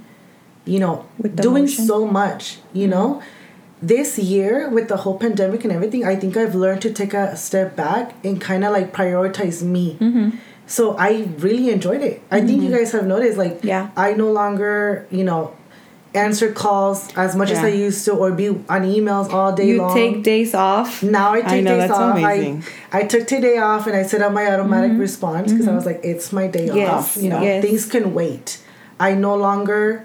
you 0.64 0.78
know, 0.78 1.06
With 1.18 1.36
doing 1.40 1.64
motion? 1.64 1.86
so 1.86 2.06
much. 2.06 2.58
You 2.72 2.82
mm-hmm. 2.82 2.90
know, 2.90 3.22
this 3.82 4.18
year 4.18 4.68
with 4.68 4.88
the 4.88 4.98
whole 4.98 5.18
pandemic 5.18 5.64
and 5.64 5.72
everything, 5.72 6.04
I 6.04 6.16
think 6.16 6.36
I've 6.36 6.54
learned 6.54 6.82
to 6.82 6.92
take 6.92 7.14
a 7.14 7.36
step 7.36 7.76
back 7.76 8.14
and 8.24 8.40
kind 8.40 8.64
of 8.64 8.72
like 8.72 8.92
prioritize 8.92 9.62
me. 9.62 9.96
Mm-hmm. 10.00 10.36
So 10.66 10.96
I 10.96 11.28
really 11.38 11.70
enjoyed 11.70 12.02
it. 12.02 12.22
I 12.30 12.40
think 12.40 12.62
you 12.62 12.68
mm-hmm. 12.68 12.76
guys 12.78 12.92
have 12.92 13.06
noticed, 13.06 13.36
like, 13.38 13.60
Yeah. 13.64 13.90
I 13.96 14.12
no 14.12 14.30
longer, 14.30 15.06
you 15.10 15.24
know, 15.24 15.56
answer 16.14 16.52
calls 16.52 17.08
as 17.16 17.36
much 17.36 17.50
as 17.50 17.58
I 17.58 17.68
used 17.68 18.04
to 18.06 18.12
or 18.14 18.32
be 18.32 18.48
on 18.48 18.82
emails 18.82 19.32
all 19.32 19.52
day 19.52 19.68
You 19.68 19.78
long. 19.78 19.94
take 19.94 20.22
days 20.24 20.54
off. 20.54 21.02
now 21.04 21.32
I 21.32 21.40
take 21.40 21.50
I 21.52 21.60
know, 21.60 21.78
days 21.78 21.88
that's 21.88 22.00
off. 22.00 22.16
amazing. 22.18 22.64
I 22.92 23.00
I 23.00 23.02
took 23.04 23.26
today 23.28 23.58
off 23.58 23.86
and 23.86 23.94
I 23.96 24.02
set 24.02 24.20
up 24.20 24.32
my 24.32 24.46
automatic 24.52 24.98
response 24.98 25.52
because 25.52 25.68
I 25.68 25.74
was 25.74 25.86
like, 25.86 26.00
it's 26.04 26.32
my 26.32 26.46
day 26.48 26.66
Mm-hmm. 26.66 26.76
Yes, 26.78 26.90
off. 26.92 27.16
You 27.22 27.30
know, 27.30 27.40
yes. 27.42 27.64
things 27.64 27.86
can 27.86 28.12
wait. 28.12 28.60
I 28.98 29.14
no 29.14 29.34
longer, 29.36 30.04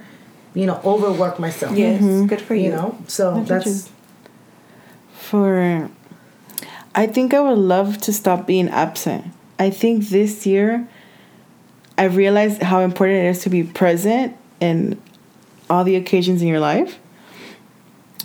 you 0.56 0.66
know, 0.66 0.82
overwork 0.84 1.40
myself. 1.40 1.78
Yes, 1.78 2.02
mm-hmm. 2.02 2.26
good 2.26 2.42
for 2.42 2.56
you. 2.56 2.66
You 2.66 2.72
know, 2.72 2.98
so 3.08 3.44
That's 3.44 3.66
that's 3.66 3.92
For, 5.14 5.90
I 6.96 7.08
think 7.08 7.34
I 7.34 7.42
would 7.42 7.60
love 7.60 8.00
to 8.02 8.14
stop 8.14 8.48
being 8.48 8.70
absent. 8.70 9.26
I 9.60 9.70
think 9.70 10.08
this 10.10 10.46
year, 10.46 10.88
I 11.98 12.06
realized 12.06 12.62
how 12.62 12.80
important 12.80 13.20
it 13.20 13.28
is 13.28 13.44
to 13.44 13.50
be 13.50 13.64
present 13.64 14.36
in 14.60 15.02
all 15.70 15.84
the 15.84 15.96
occasions 15.96 16.42
in 16.42 16.48
your 16.48 16.60
life. 16.60 17.00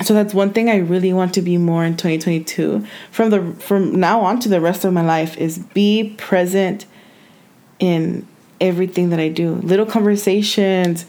So 0.03 0.15
that's 0.15 0.33
one 0.33 0.53
thing 0.53 0.71
I 0.71 0.77
really 0.77 1.13
want 1.13 1.35
to 1.35 1.43
be 1.43 1.59
more 1.59 1.85
in 1.85 1.97
2022. 1.97 2.87
From 3.11 3.31
the 3.31 3.53
from 3.61 3.99
now 4.01 4.21
on 4.21 4.41
to 4.41 4.49
the 4.49 4.61
rest 4.61 4.85
of 4.85 4.93
my 4.93 5.03
life 5.03 5.37
is 5.37 5.59
be 5.59 6.15
present 6.17 6.87
in 7.81 8.27
everything 8.61 9.11
that 9.11 9.21
I 9.21 9.29
do. 9.29 9.57
Little 9.57 9.87
conversations, 9.87 11.07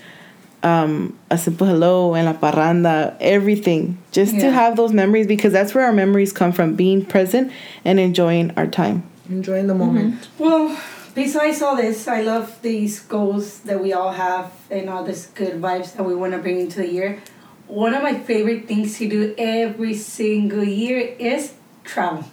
um, 0.63 1.17
a 1.29 1.37
simple 1.37 1.67
hello 1.67 2.13
and 2.13 2.25
la 2.25 2.33
parranda, 2.33 3.15
everything. 3.19 3.97
Just 4.11 4.33
to 4.39 4.51
have 4.51 4.75
those 4.75 4.93
memories 4.93 5.27
because 5.27 5.53
that's 5.53 5.73
where 5.73 5.85
our 5.85 5.93
memories 5.93 6.31
come 6.33 6.51
from, 6.51 6.75
being 6.75 7.05
present 7.05 7.51
and 7.83 7.99
enjoying 7.99 8.51
our 8.57 8.67
time. 8.67 9.03
enjoying 9.29 9.67
the 9.67 9.73
moment. 9.75 10.27
Well, 10.37 10.77
besides 11.15 11.61
all 11.61 11.75
this, 11.77 12.07
I 12.07 12.21
love 12.21 12.61
these 12.61 12.99
goals 12.99 13.59
that 13.61 13.81
we 13.81 13.93
all 13.93 14.11
have 14.11 14.51
and 14.69 14.89
all 14.89 15.03
this 15.03 15.27
good 15.27 15.61
vibes 15.61 15.95
that 15.95 16.03
we 16.03 16.13
want 16.13 16.33
to 16.33 16.39
bring 16.39 16.59
into 16.59 16.79
the 16.79 16.87
year. 16.91 17.21
One 17.67 17.93
of 17.93 18.03
my 18.03 18.19
favorite 18.19 18.67
things 18.67 18.97
to 18.97 19.07
do 19.07 19.33
every 19.37 19.93
single 19.93 20.63
year 20.65 21.15
is 21.17 21.53
travel. 21.85 22.25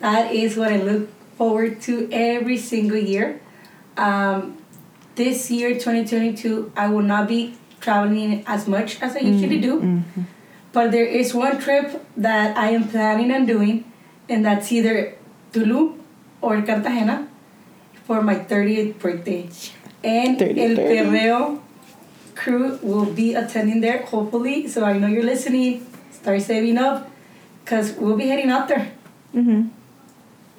That 0.00 0.32
is 0.32 0.56
what 0.56 0.70
I 0.72 0.76
look 0.76 1.08
forward 1.38 1.80
to 1.82 2.08
every 2.12 2.58
single 2.58 2.98
year. 2.98 3.40
Um, 3.96 4.58
this 5.14 5.50
year, 5.50 5.70
2022, 5.74 6.72
I 6.76 6.88
will 6.88 7.02
not 7.02 7.26
be 7.28 7.54
traveling 7.84 8.42
as 8.48 8.66
much 8.66 8.96
as 9.04 9.14
I 9.14 9.20
usually 9.20 9.60
do. 9.60 10.02
But 10.72 10.90
there 10.90 11.04
is 11.04 11.36
one 11.36 11.60
trip 11.60 12.02
that 12.16 12.56
I 12.56 12.70
am 12.70 12.88
planning 12.88 13.30
on 13.30 13.44
doing, 13.46 13.84
and 14.28 14.44
that's 14.44 14.72
either 14.72 15.14
Tulum 15.52 16.00
or 16.40 16.60
Cartagena 16.62 17.28
for 18.08 18.22
my 18.22 18.34
30th 18.34 18.98
birthday. 18.98 19.48
And 20.02 20.38
30, 20.38 20.60
El 20.60 20.76
30. 20.76 20.82
Perreo 20.82 21.60
crew 22.34 22.78
will 22.82 23.06
be 23.06 23.34
attending 23.34 23.80
there, 23.80 24.02
hopefully. 24.02 24.66
So 24.66 24.84
I 24.84 24.98
know 24.98 25.06
you're 25.06 25.22
listening. 25.22 25.86
Start 26.10 26.42
saving 26.42 26.76
up 26.76 27.08
because 27.62 27.92
we'll 27.92 28.16
be 28.16 28.26
heading 28.26 28.50
out 28.50 28.66
there. 28.66 28.90
Mm-hmm. 29.32 29.68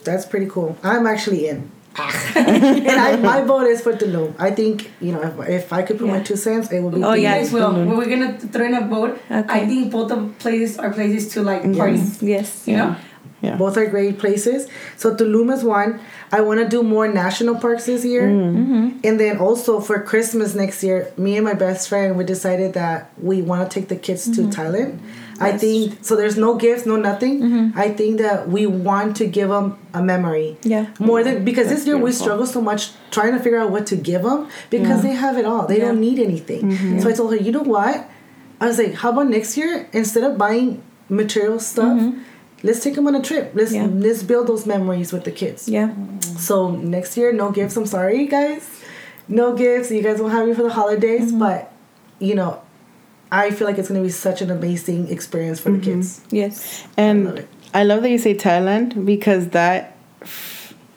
That's 0.06 0.26
pretty 0.26 0.48
cool. 0.48 0.78
I'm 0.82 1.06
actually 1.06 1.50
in. 1.50 1.75
and 2.36 2.90
I, 2.90 3.16
my 3.32 3.42
vote 3.42 3.68
is 3.68 3.82
for 3.82 3.94
Tulum. 3.94 4.36
I 4.40 4.52
think 4.52 4.92
you 5.02 5.12
know 5.14 5.22
if, 5.22 5.50
if 5.50 5.74
I 5.74 5.82
could 5.82 5.98
put 6.00 6.08
my 6.08 6.22
two 6.22 6.36
cents, 6.36 6.72
it 6.72 6.82
would 6.82 6.94
be. 6.96 7.04
Oh, 7.04 7.14
You 7.14 7.24
yeah. 7.24 7.38
guys 7.38 7.52
will. 7.52 7.72
We're 7.98 8.10
gonna 8.10 8.38
throw 8.38 8.66
in 8.66 8.74
a 8.74 8.88
vote. 8.88 9.20
Okay. 9.32 9.46
I 9.62 9.66
think 9.66 9.92
both 9.92 10.12
of 10.12 10.38
places 10.40 10.78
are 10.78 10.92
places 10.92 11.32
to 11.34 11.42
like 11.44 11.64
party. 11.76 12.02
Yes. 12.22 12.68
You 12.68 12.78
know? 12.78 12.96
Yeah. 13.42 13.58
Both 13.58 13.78
are 13.78 13.86
great 13.86 14.18
places. 14.18 14.68
So 14.98 15.16
Tulum 15.16 15.54
is 15.54 15.64
one. 15.64 16.00
I 16.32 16.42
want 16.42 16.60
to 16.62 16.68
do 16.68 16.82
more 16.82 17.08
national 17.08 17.56
parks 17.56 17.86
this 17.86 18.04
year, 18.04 18.28
Mm-hmm. 18.28 19.00
and 19.04 19.20
then 19.20 19.38
also 19.38 19.80
for 19.80 20.02
Christmas 20.02 20.56
next 20.56 20.82
year, 20.84 21.14
me 21.18 21.36
and 21.38 21.46
my 21.46 21.54
best 21.54 21.88
friend 21.90 22.18
we 22.18 22.24
decided 22.24 22.74
that 22.74 23.12
we 23.22 23.42
want 23.42 23.70
to 23.70 23.80
take 23.80 23.88
the 23.90 23.96
kids 23.96 24.28
Mm-hmm. 24.28 24.50
to 24.50 24.58
Thailand. 24.58 25.00
I 25.40 25.58
think 25.58 26.04
so. 26.04 26.16
There's 26.16 26.38
no 26.38 26.56
gifts, 26.56 26.86
no 26.86 26.96
nothing. 26.96 27.42
Mm-hmm. 27.42 27.78
I 27.80 27.90
think 27.90 28.20
that 28.20 28.48
we 28.48 28.66
want 28.66 29.16
to 29.18 29.26
give 29.28 29.50
them 29.50 29.78
a 29.94 30.02
memory. 30.02 30.58
Yeah. 30.64 30.88
More 31.00 31.24
than 31.24 31.44
because 31.44 31.68
this 31.68 31.80
That's 31.80 31.88
year 31.88 31.96
we 31.98 32.04
beautiful. 32.12 32.24
struggle 32.26 32.46
so 32.46 32.62
much 32.62 32.92
trying 33.12 33.34
to 33.34 33.40
figure 33.40 33.60
out 33.60 33.70
what 33.72 33.86
to 33.88 33.96
give 33.96 34.24
them 34.24 34.50
because 34.70 35.02
they 35.04 35.12
have 35.14 35.38
it 35.38 35.46
all. 35.46 35.68
They 35.68 35.80
don't 35.80 36.00
need 36.00 36.20
anything. 36.20 36.72
Mm-hmm. 36.72 37.00
So 37.00 37.10
I 37.10 37.14
told 37.14 37.32
her, 37.32 37.38
you 37.38 37.52
know 37.52 37.64
what? 37.64 38.10
I 38.62 38.68
was 38.68 38.78
like, 38.78 38.94
how 38.94 39.10
about 39.12 39.28
next 39.28 39.58
year 39.58 39.90
instead 39.92 40.24
of 40.24 40.38
buying 40.38 40.82
material 41.10 41.60
stuff, 41.60 42.02
let's 42.64 42.80
take 42.82 42.96
them 42.96 43.06
on 43.08 43.16
a 43.16 43.22
trip. 43.22 43.52
Let's 43.54 43.74
Mm-hmm. 43.74 44.00
Yeah. 44.02 44.08
let's 44.08 44.24
build 44.24 44.48
those 44.48 44.66
memories 44.66 45.12
with 45.12 45.24
the 45.26 45.32
kids. 45.32 45.68
Yeah. 45.68 45.94
So 46.38 46.72
next 46.72 47.18
year, 47.18 47.32
no 47.34 47.52
gifts. 47.52 47.76
I'm 47.78 47.86
sorry, 47.86 48.26
guys. 48.28 48.64
No 49.28 49.54
gifts. 49.56 49.92
You 49.92 50.02
guys 50.02 50.20
won't 50.22 50.32
have 50.34 50.48
me 50.48 50.54
for 50.54 50.64
the 50.64 50.72
holidays, 50.72 51.30
Mm-hmm. 51.30 51.40
but 51.40 51.72
you 52.20 52.34
know, 52.36 52.62
I 53.32 53.52
feel 53.52 53.68
like 53.68 53.78
it's 53.78 53.88
gonna 53.88 54.02
be 54.02 54.10
such 54.10 54.42
an 54.42 54.52
amazing 54.52 55.10
experience 55.10 55.60
for 55.60 55.72
the 55.72 55.78
mm-hmm. 55.78 56.00
kids. 56.00 56.22
Yes. 56.30 56.88
And 56.98 57.26
love 57.26 57.38
it. 57.38 57.48
I 57.74 57.84
love 57.84 58.04
that 58.04 58.10
you 58.10 58.18
say 58.18 58.36
Thailand 58.36 59.06
because 59.06 59.50
that 59.50 59.98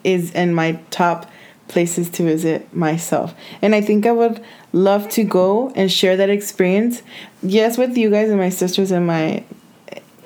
is 0.05 0.31
in 0.33 0.55
my 0.55 0.79
top 0.91 1.31
places 1.67 2.09
to 2.11 2.23
visit 2.23 2.73
myself. 2.75 3.35
And 3.61 3.75
I 3.75 3.81
think 3.81 4.07
I 4.07 4.13
would 4.13 4.43
love 4.73 5.09
to 5.11 5.25
go 5.25 5.73
and 5.75 5.91
share 5.91 6.17
that 6.17 6.31
experience. 6.31 7.03
Yes, 7.43 7.77
with 7.77 7.97
you 7.97 8.11
guys 8.11 8.31
and 8.31 8.39
my 8.39 8.49
sisters 8.49 8.91
and 8.91 9.07
my 9.07 9.45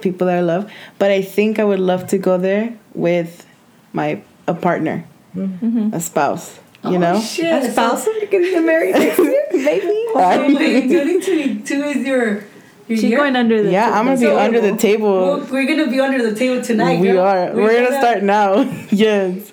people 0.01 0.27
that 0.27 0.37
I 0.37 0.41
love, 0.41 0.71
but 0.99 1.11
I 1.11 1.23
think 1.23 1.59
I 1.59 1.65
would 1.65 1.81
love 1.81 2.07
to 2.09 2.19
go 2.19 2.37
there 2.39 2.77
with 2.95 3.47
my 3.93 4.23
a 4.47 4.55
partner, 4.55 5.07
mm-hmm. 5.35 5.95
a 5.95 6.01
spouse. 6.01 6.59
You 6.85 6.97
Oh, 6.97 6.99
know, 6.99 7.21
shit. 7.21 7.63
A 7.63 7.71
spouse 7.71 8.09
of 8.09 8.15
getting 8.29 8.67
married 8.67 8.95
next 8.97 9.19
year, 9.19 9.42
maybe. 9.65 10.05
So, 10.13 10.57
wait, 10.59 10.89
2022 10.89 11.75
is 11.75 11.97
your, 12.07 12.25
your 12.35 12.45
She's 12.89 13.05
year? 13.05 13.19
going 13.19 13.37
under 13.37 13.63
the. 13.63 13.71
yeah, 13.71 13.91
I'm 13.99 14.05
gonna 14.07 14.17
be 14.19 14.27
So- 14.27 14.39
under 14.39 14.61
the 14.61 14.77
table. 14.77 15.13
Well, 15.39 15.47
we're 15.51 15.67
gonna 15.67 15.91
be 15.91 16.01
under 16.01 16.23
the 16.29 16.35
table 16.37 16.63
tonight. 16.63 17.01
we 17.01 17.09
girl. 17.09 17.21
are. 17.21 17.53
We're, 17.55 17.83
gonna 17.85 17.99
start 17.99 18.23
now. 18.23 18.61
yes. 18.91 19.53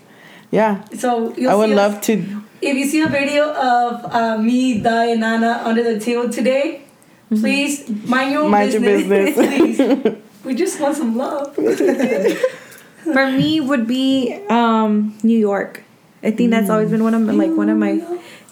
Yeah. 0.51 0.83
So 0.97 1.33
you'll 1.35 1.51
I 1.51 1.55
would 1.55 1.67
see 1.69 1.73
us- 1.73 1.77
love 1.77 2.01
to. 2.01 2.41
If 2.61 2.75
you 2.75 2.85
see 2.87 3.01
a 3.01 3.07
video 3.07 3.53
of 3.53 4.13
uh, 4.13 4.37
me, 4.37 4.81
Di, 4.81 5.05
and 5.11 5.23
Anna 5.23 5.61
under 5.63 5.81
the 5.81 5.97
table 5.99 6.27
today, 6.29 6.81
please 7.29 7.87
mind 8.05 8.31
your 8.33 8.43
own 8.43 8.51
Mind 8.51 8.73
your 8.73 8.81
business. 8.81 9.35
business. 9.37 9.77
please. 10.03 10.15
We 10.45 10.55
just 10.55 10.79
want 10.79 10.95
some 10.95 11.15
love. 11.17 11.53
For 11.55 13.31
me, 13.31 13.59
would 13.61 13.87
be 13.87 14.33
um, 14.49 15.17
New 15.23 15.37
York. 15.37 15.83
I 16.23 16.31
think 16.31 16.51
that's 16.51 16.69
always 16.69 16.89
been 16.89 17.03
one 17.03 17.13
of 17.13 17.21
my, 17.21 17.33
like 17.33 17.51
one 17.55 17.69
of 17.69 17.77
my. 17.77 18.01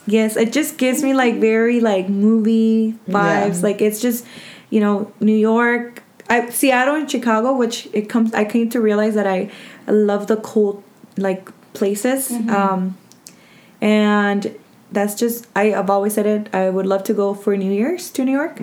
Yes, 0.07 0.37
it 0.37 0.53
just 0.53 0.77
gives 0.77 1.03
me 1.03 1.13
like 1.13 1.35
very 1.35 1.79
like 1.81 2.07
movie 2.09 2.95
vibes. 3.07 3.61
Like 3.61 3.81
it's 3.81 3.99
just, 4.01 4.25
you 4.69 4.79
know, 4.79 5.11
New 5.19 5.35
York, 5.35 6.01
I, 6.29 6.49
Seattle 6.49 6.95
and 6.95 7.09
Chicago, 7.11 7.53
which 7.55 7.87
it 7.93 8.07
comes. 8.09 8.33
I 8.33 8.45
came 8.45 8.69
to 8.71 8.79
realize 8.81 9.13
that 9.15 9.27
I, 9.27 9.51
I 9.87 9.91
love 9.91 10.27
the 10.27 10.37
cold 10.37 10.81
like 11.17 11.51
places. 11.73 12.31
Um, 12.49 12.97
and 13.81 14.55
that's 14.91 15.15
just 15.15 15.45
I, 15.55 15.73
I've 15.73 15.89
always 15.89 16.13
said 16.13 16.25
it. 16.25 16.53
I 16.55 16.69
would 16.69 16.85
love 16.85 17.03
to 17.03 17.13
go 17.13 17.33
for 17.33 17.55
New 17.57 17.71
Year's 17.71 18.09
to 18.11 18.23
New 18.23 18.31
York. 18.31 18.59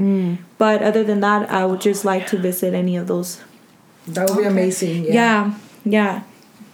But 0.59 0.83
other 0.83 1.05
than 1.05 1.21
that, 1.21 1.51
I 1.51 1.67
would 1.67 1.81
just 1.83 2.05
like 2.05 2.27
to 2.29 2.39
visit 2.39 2.73
any 2.75 2.97
of 2.97 3.07
those 3.07 3.43
That 4.09 4.31
would 4.31 4.39
be 4.39 4.45
amazing. 4.45 5.05
Yeah. 5.05 5.13
yeah. 5.13 5.55
yeah, 5.85 6.23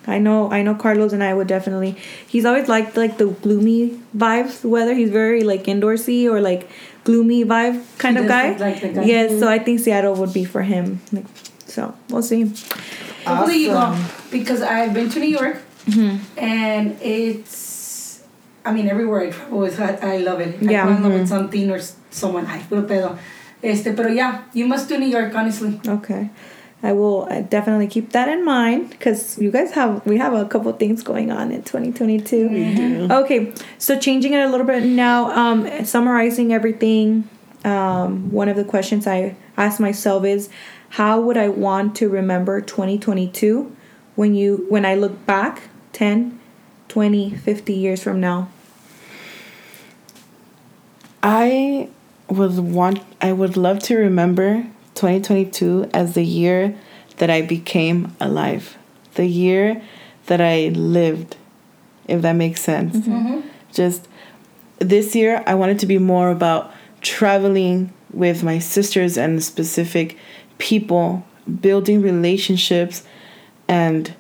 I 0.06 0.18
know. 0.18 0.50
I 0.50 0.62
know. 0.62 0.74
Carlos 0.74 1.12
and 1.12 1.22
I 1.22 1.34
would 1.34 1.46
definitely. 1.46 1.96
He's 2.26 2.44
always 2.44 2.68
liked 2.68 2.96
like 2.96 3.18
the 3.18 3.26
gloomy 3.26 4.00
vibes. 4.16 4.64
Whether 4.64 4.94
he's 4.94 5.10
very 5.10 5.42
like 5.44 5.64
indoorsy 5.64 6.24
or 6.30 6.40
like 6.40 6.68
gloomy 7.04 7.44
vibe 7.44 7.82
kind 7.98 8.16
He 8.16 8.22
of 8.24 8.28
guy. 8.28 8.56
like 8.56 8.80
the 8.80 8.88
guy. 8.88 9.02
Yes, 9.04 9.38
so 9.38 9.48
I 9.48 9.58
think 9.58 9.80
Seattle 9.80 10.14
would 10.16 10.32
be 10.32 10.44
for 10.44 10.62
him. 10.62 11.00
Like, 11.12 11.26
so 11.66 11.94
we'll 12.08 12.22
see. 12.22 12.52
Hopefully 13.26 13.58
you 13.64 13.68
go 13.72 13.94
because 14.30 14.62
I've 14.62 14.94
been 14.94 15.10
to 15.10 15.20
New 15.20 15.28
York 15.28 15.56
Mm-hmm. 15.86 16.38
and 16.38 16.98
it's. 17.00 18.20
I 18.64 18.72
mean, 18.72 18.88
everywhere 18.88 19.20
I 19.22 19.30
travel, 19.30 19.64
is, 19.64 19.80
I, 19.80 19.96
I 19.96 20.16
love 20.18 20.40
it. 20.40 20.60
Yeah. 20.62 20.82
I 20.82 20.86
fall 20.86 20.96
in 20.96 21.02
love 21.02 21.12
with 21.14 21.28
something 21.28 21.70
or 21.70 21.76
s- 21.76 21.96
someone. 22.10 22.44
Ay, 22.46 22.60
puro 22.68 22.82
pedo. 22.82 23.16
Este, 23.62 23.96
pero 23.96 24.08
yeah, 24.08 24.42
you 24.52 24.66
must 24.66 24.88
do 24.90 24.98
New 24.98 25.08
York, 25.08 25.34
honestly. 25.34 25.80
Okay. 25.86 26.28
I 26.82 26.92
will 26.92 27.28
uh, 27.30 27.42
definitely 27.42 27.88
keep 27.88 28.12
that 28.12 28.28
in 28.28 28.44
mind 28.44 28.90
because 28.90 29.38
you 29.38 29.50
guys 29.50 29.72
have 29.72 30.04
we 30.06 30.16
have 30.16 30.32
a 30.32 30.46
couple 30.46 30.72
things 30.72 31.02
going 31.02 31.30
on 31.30 31.52
in 31.52 31.62
2022. 31.62 32.48
We 32.48 32.74
do. 32.74 33.08
Okay, 33.12 33.52
so 33.76 33.98
changing 33.98 34.32
it 34.32 34.40
a 34.40 34.48
little 34.48 34.66
bit 34.66 34.84
now, 34.84 35.30
um, 35.30 35.84
summarizing 35.84 36.52
everything. 36.52 37.28
Um, 37.64 38.30
one 38.30 38.48
of 38.48 38.56
the 38.56 38.64
questions 38.64 39.06
I 39.06 39.36
ask 39.58 39.78
myself 39.78 40.24
is, 40.24 40.48
how 40.90 41.20
would 41.20 41.36
I 41.36 41.48
want 41.50 41.94
to 41.96 42.08
remember 42.08 42.62
2022 42.62 43.76
when 44.16 44.34
you 44.34 44.64
when 44.70 44.86
I 44.86 44.94
look 44.94 45.26
back 45.26 45.68
10, 45.92 46.40
20, 46.88 47.34
50 47.36 47.72
years 47.74 48.02
from 48.02 48.20
now? 48.20 48.48
I 51.22 51.90
would 52.28 52.58
want 52.58 53.02
I 53.20 53.32
would 53.32 53.58
love 53.58 53.80
to 53.80 53.96
remember 53.96 54.66
2022 55.00 55.90
as 55.94 56.14
the 56.14 56.22
year 56.22 56.78
that 57.16 57.30
I 57.30 57.40
became 57.40 58.14
alive. 58.20 58.76
The 59.14 59.26
year 59.26 59.82
that 60.26 60.42
I 60.42 60.68
lived, 60.68 61.36
if 62.06 62.20
that 62.20 62.34
makes 62.34 62.60
sense. 62.60 62.94
Mm-hmm. 62.94 63.12
Mm-hmm. 63.12 63.48
Just 63.72 64.08
this 64.78 65.14
year 65.14 65.42
I 65.46 65.54
wanted 65.54 65.78
to 65.78 65.86
be 65.86 65.96
more 65.96 66.30
about 66.30 66.70
traveling, 67.00 67.92
with 68.12 68.42
my 68.42 68.58
sisters 68.58 69.16
and 69.16 69.42
specific 69.42 70.18
people, 70.58 71.24
building 71.60 72.02
relationships, 72.02 73.04
and 73.68 74.14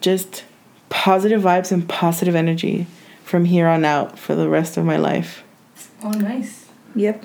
just 0.00 0.44
positive 0.88 1.42
vibes 1.42 1.70
and 1.70 1.88
positive 1.88 2.34
energy 2.34 2.86
from 3.24 3.44
here 3.44 3.68
on 3.68 3.84
out 3.84 4.18
for 4.18 4.34
the 4.34 4.48
rest 4.48 4.76
of 4.76 4.84
my 4.84 4.96
life. 4.96 5.44
Oh, 6.02 6.10
nice. 6.10 6.66
Yep. 6.94 7.24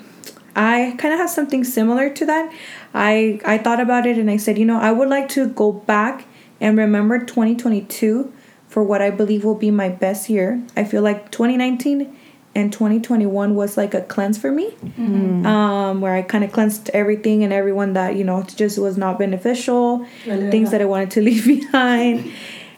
I 0.56 0.94
kind 0.98 1.12
of 1.12 1.20
have 1.20 1.30
something 1.30 1.64
similar 1.64 2.10
to 2.10 2.26
that. 2.26 2.52
I 2.92 3.40
I 3.44 3.58
thought 3.58 3.80
about 3.80 4.06
it 4.06 4.18
and 4.18 4.30
I 4.30 4.36
said, 4.36 4.58
you 4.58 4.64
know, 4.64 4.78
I 4.78 4.92
would 4.92 5.08
like 5.08 5.28
to 5.30 5.48
go 5.48 5.72
back 5.72 6.26
and 6.60 6.78
remember 6.78 7.18
2022 7.18 8.32
for 8.68 8.82
what 8.82 9.02
I 9.02 9.10
believe 9.10 9.44
will 9.44 9.54
be 9.54 9.70
my 9.70 9.88
best 9.88 10.28
year. 10.28 10.62
I 10.76 10.84
feel 10.84 11.02
like 11.02 11.30
2019 11.30 12.16
and 12.56 12.72
2021 12.72 13.54
was 13.56 13.76
like 13.76 13.94
a 13.94 14.00
cleanse 14.02 14.38
for 14.38 14.52
me, 14.52 14.72
um, 15.44 16.00
where 16.00 16.14
I 16.14 16.22
kind 16.22 16.44
of 16.44 16.52
cleansed 16.52 16.88
everything 16.90 17.42
and 17.42 17.52
everyone 17.52 17.94
that 17.94 18.14
you 18.16 18.22
know 18.24 18.42
just 18.44 18.78
was 18.78 18.96
not 18.96 19.18
beneficial, 19.18 20.06
Vale, 20.24 20.50
things 20.50 20.70
that 20.70 20.80
I 20.80 20.84
wanted 20.84 21.10
to 21.12 21.20
leave 21.28 21.46
behind, 21.46 22.30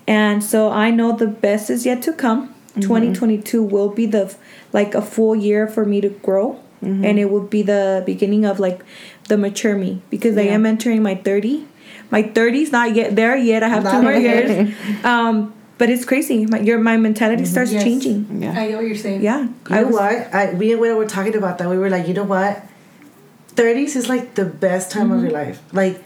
and 0.06 0.42
so 0.42 0.70
I 0.70 0.90
know 0.90 1.12
the 1.14 1.26
best 1.26 1.68
is 1.70 1.84
yet 1.84 2.02
to 2.02 2.12
come. 2.12 2.54
2022 2.80 3.62
will 3.62 3.88
be 3.88 4.04
the 4.06 4.34
like 4.72 4.94
a 4.94 5.00
full 5.02 5.34
year 5.34 5.66
for 5.66 5.84
me 5.84 6.00
to 6.00 6.08
grow, 6.10 6.60
and 6.82 7.18
it 7.18 7.30
will 7.30 7.42
be 7.46 7.62
the 7.62 8.02
beginning 8.06 8.44
of 8.44 8.60
like 8.60 8.80
the 9.28 9.36
mature 9.36 9.76
me 9.76 10.02
because 10.10 10.36
I 10.36 10.42
am 10.42 10.64
entering 10.66 11.02
my 11.02 11.14
30. 11.16 11.64
My 12.10 12.22
30s 12.22 12.70
not 12.70 12.94
yet 12.94 13.16
there 13.16 13.36
yet. 13.36 13.62
I 13.64 13.68
have 13.68 13.82
two 13.90 14.02
more 14.02 14.12
years. 14.14 14.72
Um, 15.04 15.52
but 15.78 15.90
it's 15.90 16.04
crazy. 16.04 16.46
My 16.46 16.60
your 16.60 16.78
my 16.78 16.96
mentality 16.96 17.44
starts 17.44 17.72
Yes. 17.72 17.82
changing. 17.84 18.42
Yeah. 18.42 18.52
I 18.58 18.68
get 18.68 18.76
what 18.76 18.86
you're 18.86 18.96
saying. 18.96 19.20
Yeah, 19.22 19.42
You 19.42 19.50
I 19.70 19.80
know 19.80 19.86
was- 19.88 19.96
what? 19.96 20.34
I 20.34 20.54
we 20.54 20.72
and 20.72 20.80
we 20.80 20.92
were 20.94 21.06
talking 21.06 21.34
about 21.36 21.58
that. 21.58 21.68
We 21.68 21.76
were 21.78 21.90
like, 21.90 22.06
you 22.08 22.14
know 22.14 22.24
what? 22.24 22.62
Thirties 23.56 23.96
is 23.96 24.08
like 24.08 24.34
the 24.36 24.44
best 24.44 24.90
time 24.90 25.10
of 25.10 25.22
your 25.22 25.32
life. 25.32 25.62
Like, 25.72 25.98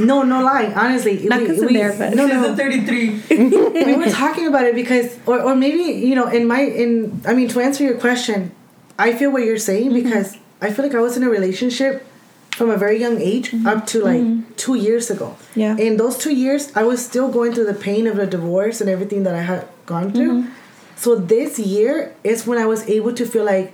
no, 0.00 0.22
no 0.22 0.42
lie. 0.42 0.72
Honestly, 0.74 1.18
Mm-hmm. 1.18 1.28
Not 1.28 1.40
we- 1.40 1.66
we- 1.66 1.72
there, 1.74 1.92
but- 1.96 2.14
no, 2.14 2.26
This 2.26 2.36
is 2.36 2.48
no. 2.50 2.56
33. 2.56 3.22
we 3.86 3.94
were 3.96 4.10
talking 4.24 4.46
about 4.48 4.64
it 4.64 4.74
because, 4.74 5.16
or, 5.26 5.40
or 5.40 5.54
maybe 5.54 5.82
you 6.06 6.14
know, 6.14 6.26
in 6.28 6.46
my 6.46 6.60
in, 6.62 7.20
I 7.26 7.34
mean, 7.34 7.48
to 7.48 7.60
answer 7.60 7.84
your 7.84 7.98
question, 7.98 8.52
I 8.98 9.12
feel 9.12 9.30
what 9.30 9.44
you're 9.44 9.58
saying 9.58 9.90
Mm-hmm. 9.90 10.02
because 10.04 10.36
I 10.60 10.70
feel 10.72 10.84
like 10.84 10.94
I 10.94 11.00
was 11.00 11.16
in 11.16 11.22
a 11.22 11.30
relationship 11.30 12.06
from 12.52 12.70
a 12.70 12.76
very 12.76 13.00
young 13.00 13.20
age 13.20 13.54
up 13.66 13.86
to 13.88 14.00
like 14.04 14.56
two 14.56 14.74
years 14.74 15.10
ago. 15.10 15.36
Mm-hmm. 15.36 15.60
Yeah. 15.60 15.76
In 15.76 15.96
those 15.96 16.16
two 16.18 16.34
years, 16.34 16.70
I 16.76 16.82
was 16.84 17.04
still 17.04 17.28
going 17.30 17.52
through 17.54 17.64
the 17.66 17.74
pain 17.74 18.06
of 18.06 18.16
the 18.16 18.26
divorce 18.26 18.80
and 18.80 18.88
everything 18.90 19.22
that 19.24 19.34
I 19.34 19.40
had 19.42 19.66
gone 19.86 20.12
through. 20.12 20.42
Mm-hmm. 20.42 20.52
So 20.96 21.16
this 21.16 21.58
year 21.58 22.14
is 22.22 22.46
when 22.46 22.58
I 22.58 22.66
was 22.66 22.88
able 22.88 23.12
to 23.14 23.26
feel 23.26 23.44
like 23.44 23.72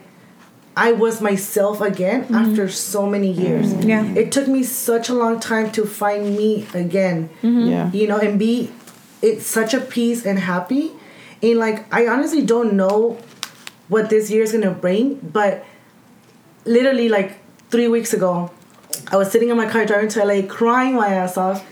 I 0.76 0.92
was 0.92 1.20
myself 1.20 1.80
again 1.80 2.32
after 2.32 2.68
so 2.68 3.04
many 3.06 3.30
years. 3.32 3.74
Mm-hmm. 3.74 3.88
Yeah. 3.88 4.04
It 4.14 4.30
took 4.30 4.46
me 4.46 4.62
such 4.62 5.08
a 5.08 5.14
long 5.14 5.40
time 5.40 5.72
to 5.72 5.84
find 5.84 6.36
me 6.36 6.66
again. 6.72 7.28
Mm-hmm. 7.42 7.66
Yeah. 7.68 7.90
You 7.92 8.06
know, 8.06 8.18
and 8.18 8.38
be 8.38 8.70
it's 9.20 9.44
such 9.44 9.74
a 9.74 9.80
peace 9.80 10.24
and 10.24 10.38
happy. 10.38 10.92
And 11.42 11.58
like 11.58 11.92
I 11.92 12.06
honestly 12.06 12.42
don't 12.46 12.74
know 12.74 13.18
what 13.88 14.10
this 14.10 14.30
year 14.30 14.42
is 14.42 14.52
gonna 14.52 14.70
bring, 14.70 15.16
but 15.16 15.64
literally 16.64 17.08
like 17.08 17.38
three 17.70 17.88
weeks 17.88 18.12
ago, 18.12 18.50
I 19.10 19.16
was 19.16 19.30
sitting 19.30 19.48
in 19.48 19.56
my 19.56 19.68
car 19.68 19.86
driving 19.86 20.08
to 20.10 20.24
LA 20.24 20.46
crying 20.46 20.94
my 20.94 21.08
ass 21.08 21.36
off 21.36 21.66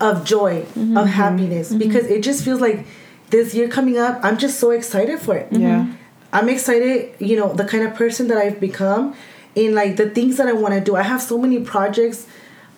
of 0.00 0.24
joy, 0.24 0.62
mm-hmm. 0.62 0.96
of 0.96 1.06
happiness. 1.06 1.68
Mm-hmm. 1.68 1.78
Because 1.78 2.06
it 2.06 2.22
just 2.22 2.44
feels 2.44 2.60
like 2.60 2.86
this 3.30 3.54
year 3.54 3.68
coming 3.68 3.98
up, 3.98 4.20
I'm 4.22 4.38
just 4.38 4.58
so 4.58 4.70
excited 4.70 5.20
for 5.20 5.36
it. 5.36 5.48
Yeah. 5.50 5.80
Mm-hmm. 5.80 5.92
I'm 6.32 6.48
excited, 6.48 7.14
you 7.20 7.36
know, 7.36 7.52
the 7.52 7.64
kind 7.64 7.84
of 7.84 7.94
person 7.94 8.26
that 8.28 8.38
I've 8.38 8.58
become 8.58 9.14
in 9.54 9.74
like 9.74 9.96
the 9.96 10.10
things 10.10 10.36
that 10.36 10.48
I 10.48 10.52
want 10.52 10.74
to 10.74 10.80
do. 10.80 10.96
I 10.96 11.02
have 11.02 11.22
so 11.22 11.38
many 11.38 11.60
projects 11.60 12.26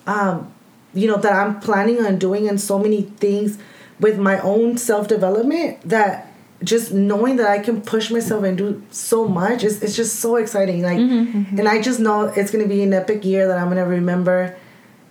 um 0.05 0.53
you 0.93 1.07
know 1.07 1.17
that 1.17 1.33
I'm 1.33 1.59
planning 1.59 2.03
on 2.05 2.17
doing 2.17 2.47
and 2.47 2.59
so 2.59 2.79
many 2.79 3.03
things 3.03 3.57
with 3.99 4.17
my 4.17 4.39
own 4.39 4.77
self-development 4.77 5.81
that 5.89 6.26
just 6.63 6.91
knowing 6.91 7.35
that 7.37 7.47
I 7.47 7.59
can 7.59 7.81
push 7.81 8.09
myself 8.09 8.43
and 8.43 8.57
do 8.57 8.81
so 8.89 9.27
much 9.27 9.63
is 9.63 9.83
it's 9.83 9.95
just 9.95 10.19
so 10.19 10.37
exciting 10.37 10.81
like 10.81 10.97
mm-hmm, 10.97 11.37
mm-hmm. 11.39 11.59
and 11.59 11.67
I 11.69 11.81
just 11.81 11.99
know 11.99 12.23
it's 12.23 12.49
going 12.49 12.63
to 12.63 12.69
be 12.69 12.81
an 12.81 12.93
epic 12.93 13.23
year 13.23 13.47
that 13.47 13.57
I'm 13.59 13.65
going 13.65 13.77
to 13.77 13.89
remember 13.89 14.57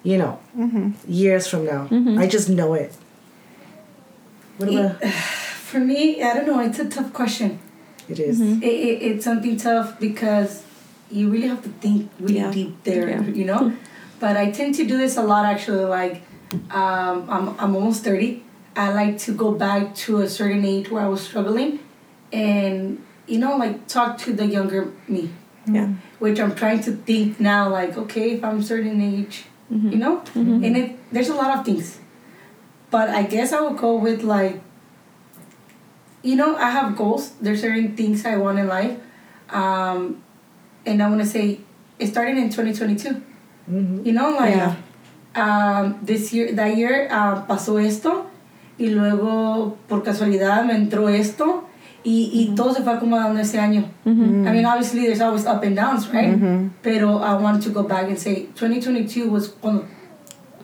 you 0.03 0.19
know 0.19 0.41
mm-hmm. 0.57 0.91
years 1.07 1.47
from 1.47 1.65
now. 1.65 1.89
I 2.21 2.27
just 2.27 2.49
know 2.49 2.75
it. 2.75 2.95
What 4.59 4.69
about 4.71 5.05
For 5.67 5.81
me, 5.81 6.23
I 6.23 6.33
don't 6.33 6.47
know. 6.47 6.61
It's 6.61 6.79
a 6.79 6.89
tough 6.89 7.13
question. 7.13 7.59
it 8.09 8.21
is. 8.21 8.41
It, 8.41 8.63
it, 8.63 9.03
it's 9.03 9.25
something 9.25 9.57
tough 9.57 9.99
because 9.99 10.63
you 11.11 11.29
really 11.29 11.49
have 11.49 11.63
to 11.65 11.69
think 11.69 12.11
really 12.21 12.37
Yeah. 12.37 12.53
deep 12.53 12.85
there, 12.85 13.09
Yeah. 13.09 13.23
you 13.23 13.45
know? 13.45 13.73
But 14.21 14.37
I 14.37 14.51
tend 14.51 14.77
to 14.77 14.87
do 14.87 14.97
this 14.97 15.17
a 15.17 15.23
lot 15.23 15.45
actually. 15.45 15.85
Like, 15.85 16.23
um, 16.71 17.29
I'm, 17.29 17.49
I'm 17.61 17.75
almost 17.77 18.05
30. 18.05 18.43
I 18.77 18.93
like 18.93 19.19
to 19.25 19.33
go 19.33 19.53
back 19.53 19.95
to 20.07 20.21
a 20.21 20.29
certain 20.29 20.65
age 20.65 20.91
where 20.91 21.03
I 21.03 21.09
was 21.09 21.23
struggling 21.23 21.81
and, 22.33 23.03
you 23.27 23.39
know, 23.39 23.57
like 23.57 23.87
talk 23.89 24.19
to 24.19 24.33
the 24.35 24.45
younger 24.47 24.93
me, 25.09 25.31
Yeah. 25.67 25.95
which 26.19 26.39
I'm 26.39 26.55
trying 26.55 26.81
to 26.85 26.93
think 26.93 27.41
now, 27.41 27.71
like, 27.71 27.97
okay, 27.97 28.33
if 28.37 28.45
I'm 28.45 28.63
certain 28.63 29.01
age, 29.01 29.47
you 29.71 29.97
know? 29.97 30.23
And 30.35 30.77
it, 30.77 30.97
there's 31.11 31.29
a 31.31 31.35
lot 31.35 31.57
of 31.59 31.65
things. 31.65 31.99
But 32.91 33.09
I 33.11 33.23
guess 33.25 33.53
I 33.53 33.61
would 33.63 33.79
go 33.79 33.97
with 33.97 34.23
like, 34.23 34.61
you 36.23 36.37
know, 36.37 36.57
I 36.57 36.71
have 36.71 36.97
goals. 36.97 37.33
There's 37.41 37.61
certain 37.61 37.97
things 37.97 38.25
I 38.27 38.37
want 38.37 38.59
in 38.59 38.69
life. 38.69 38.99
Um, 39.51 40.23
and 40.85 41.03
I 41.03 41.09
want 41.09 41.21
to 41.23 41.27
say, 41.27 41.61
it 41.99 42.09
started 42.09 42.37
in 42.37 42.51
2022. 42.51 43.23
You 44.05 44.13
know, 44.13 44.31
like, 44.31 44.55
Yeah. 44.55 44.75
um, 45.35 45.99
this 46.03 46.33
year, 46.33 46.53
that 46.53 46.77
year 46.77 47.09
uh, 47.11 47.43
pasó 47.47 47.83
esto. 47.85 48.27
Y 48.79 48.89
luego, 48.91 49.77
por 49.89 50.03
casualidad, 50.03 50.65
me 50.65 50.75
entró 50.75 51.09
esto. 51.09 51.65
Y, 52.05 52.31
y 52.33 52.55
todo 52.55 52.73
se 52.73 52.83
fue 52.83 52.93
acomodando 52.93 53.41
ese 53.41 53.59
año. 53.59 53.85
I 54.05 54.11
mean, 54.11 54.65
obviously, 54.67 55.07
there's 55.07 55.21
always 55.21 55.45
up 55.47 55.63
and 55.65 55.75
downs, 55.77 56.09
right? 56.13 56.39
Pero 56.83 57.19
I 57.19 57.35
want 57.43 57.63
to 57.65 57.71
go 57.71 57.83
back 57.83 58.05
and 58.09 58.17
say, 58.19 58.49
2022 58.55 59.29
was 59.29 59.49
cuando 59.49 59.85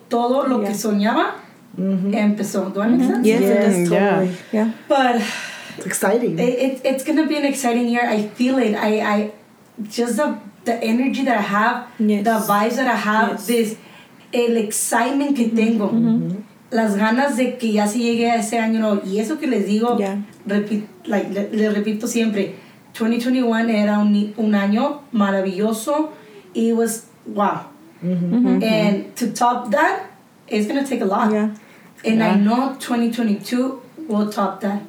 todo 0.09 0.47
lo 0.47 0.61
que 0.61 0.69
Yeah. 0.69 0.75
soñaba 0.75 1.35
empezó. 1.77 2.73
Do 2.73 2.83
I 2.83 2.89
make 2.89 3.03
sense? 3.05 3.27
Yes, 3.27 3.41
it 3.41 3.47
Yes, 3.49 3.65
does. 3.65 3.91
Yeah. 3.91 4.11
totally. 4.11 4.37
Yeah. 4.53 4.71
But 4.89 5.17
It's 5.79 5.87
exciting. 5.87 6.39
it, 6.39 6.59
it, 6.59 6.81
it's 6.85 7.03
gonna 7.05 7.27
be 7.27 7.37
an 7.37 7.45
exciting 7.47 7.89
year. 7.89 8.05
I 8.07 8.29
feel 8.29 8.59
it. 8.59 8.77
I, 8.77 9.01
I 9.01 9.33
just 9.91 10.17
the 10.17 10.37
the 10.65 10.75
energy 10.85 11.25
that 11.25 11.39
I 11.39 11.43
have, 11.43 11.87
Yes. 11.99 12.23
the 12.25 12.39
vibes 12.47 12.77
that 12.77 12.87
I 12.87 12.95
have, 12.97 13.31
Yes. 13.33 13.47
this 13.47 13.77
el 14.33 14.57
excitement 14.59 15.35
que 15.35 15.49
tengo, 15.49 15.91
las 16.73 16.97
ganas 16.97 17.37
de 17.37 17.57
que 17.59 17.73
ya 17.73 17.87
se 17.87 17.99
llegue 17.99 18.31
a 18.31 18.37
ese 18.37 18.59
año. 18.59 18.81
No, 18.81 19.01
y 19.05 19.19
eso 19.21 19.39
que 19.39 19.47
les 19.47 19.67
digo, 19.67 19.97
Yeah. 19.99 20.19
repi- 20.47 20.87
like, 21.05 21.31
le, 21.31 21.49
le 21.51 21.71
repito 21.71 22.07
siempre, 22.07 22.55
2021 22.99 23.69
era 23.71 23.99
un, 23.99 24.35
un 24.37 24.55
año 24.55 25.03
maravilloso. 25.13 26.11
It 26.55 26.75
was 26.75 27.07
wow, 27.27 27.67
mm-hmm. 28.03 28.35
Mm-hmm. 28.35 28.47
Mm-hmm. 28.47 28.63
and 28.63 29.17
to 29.17 29.29
top 29.33 29.71
that, 29.71 30.11
it's 30.49 30.67
gonna 30.67 30.85
take 30.87 31.01
a 31.01 31.07
lot. 31.07 31.31
Yeah. 31.33 31.51
And 32.05 32.23
I 32.23 32.35
know 32.37 32.75
2022 32.81 33.81
will 34.09 34.29
top 34.29 34.61
that. 34.63 34.83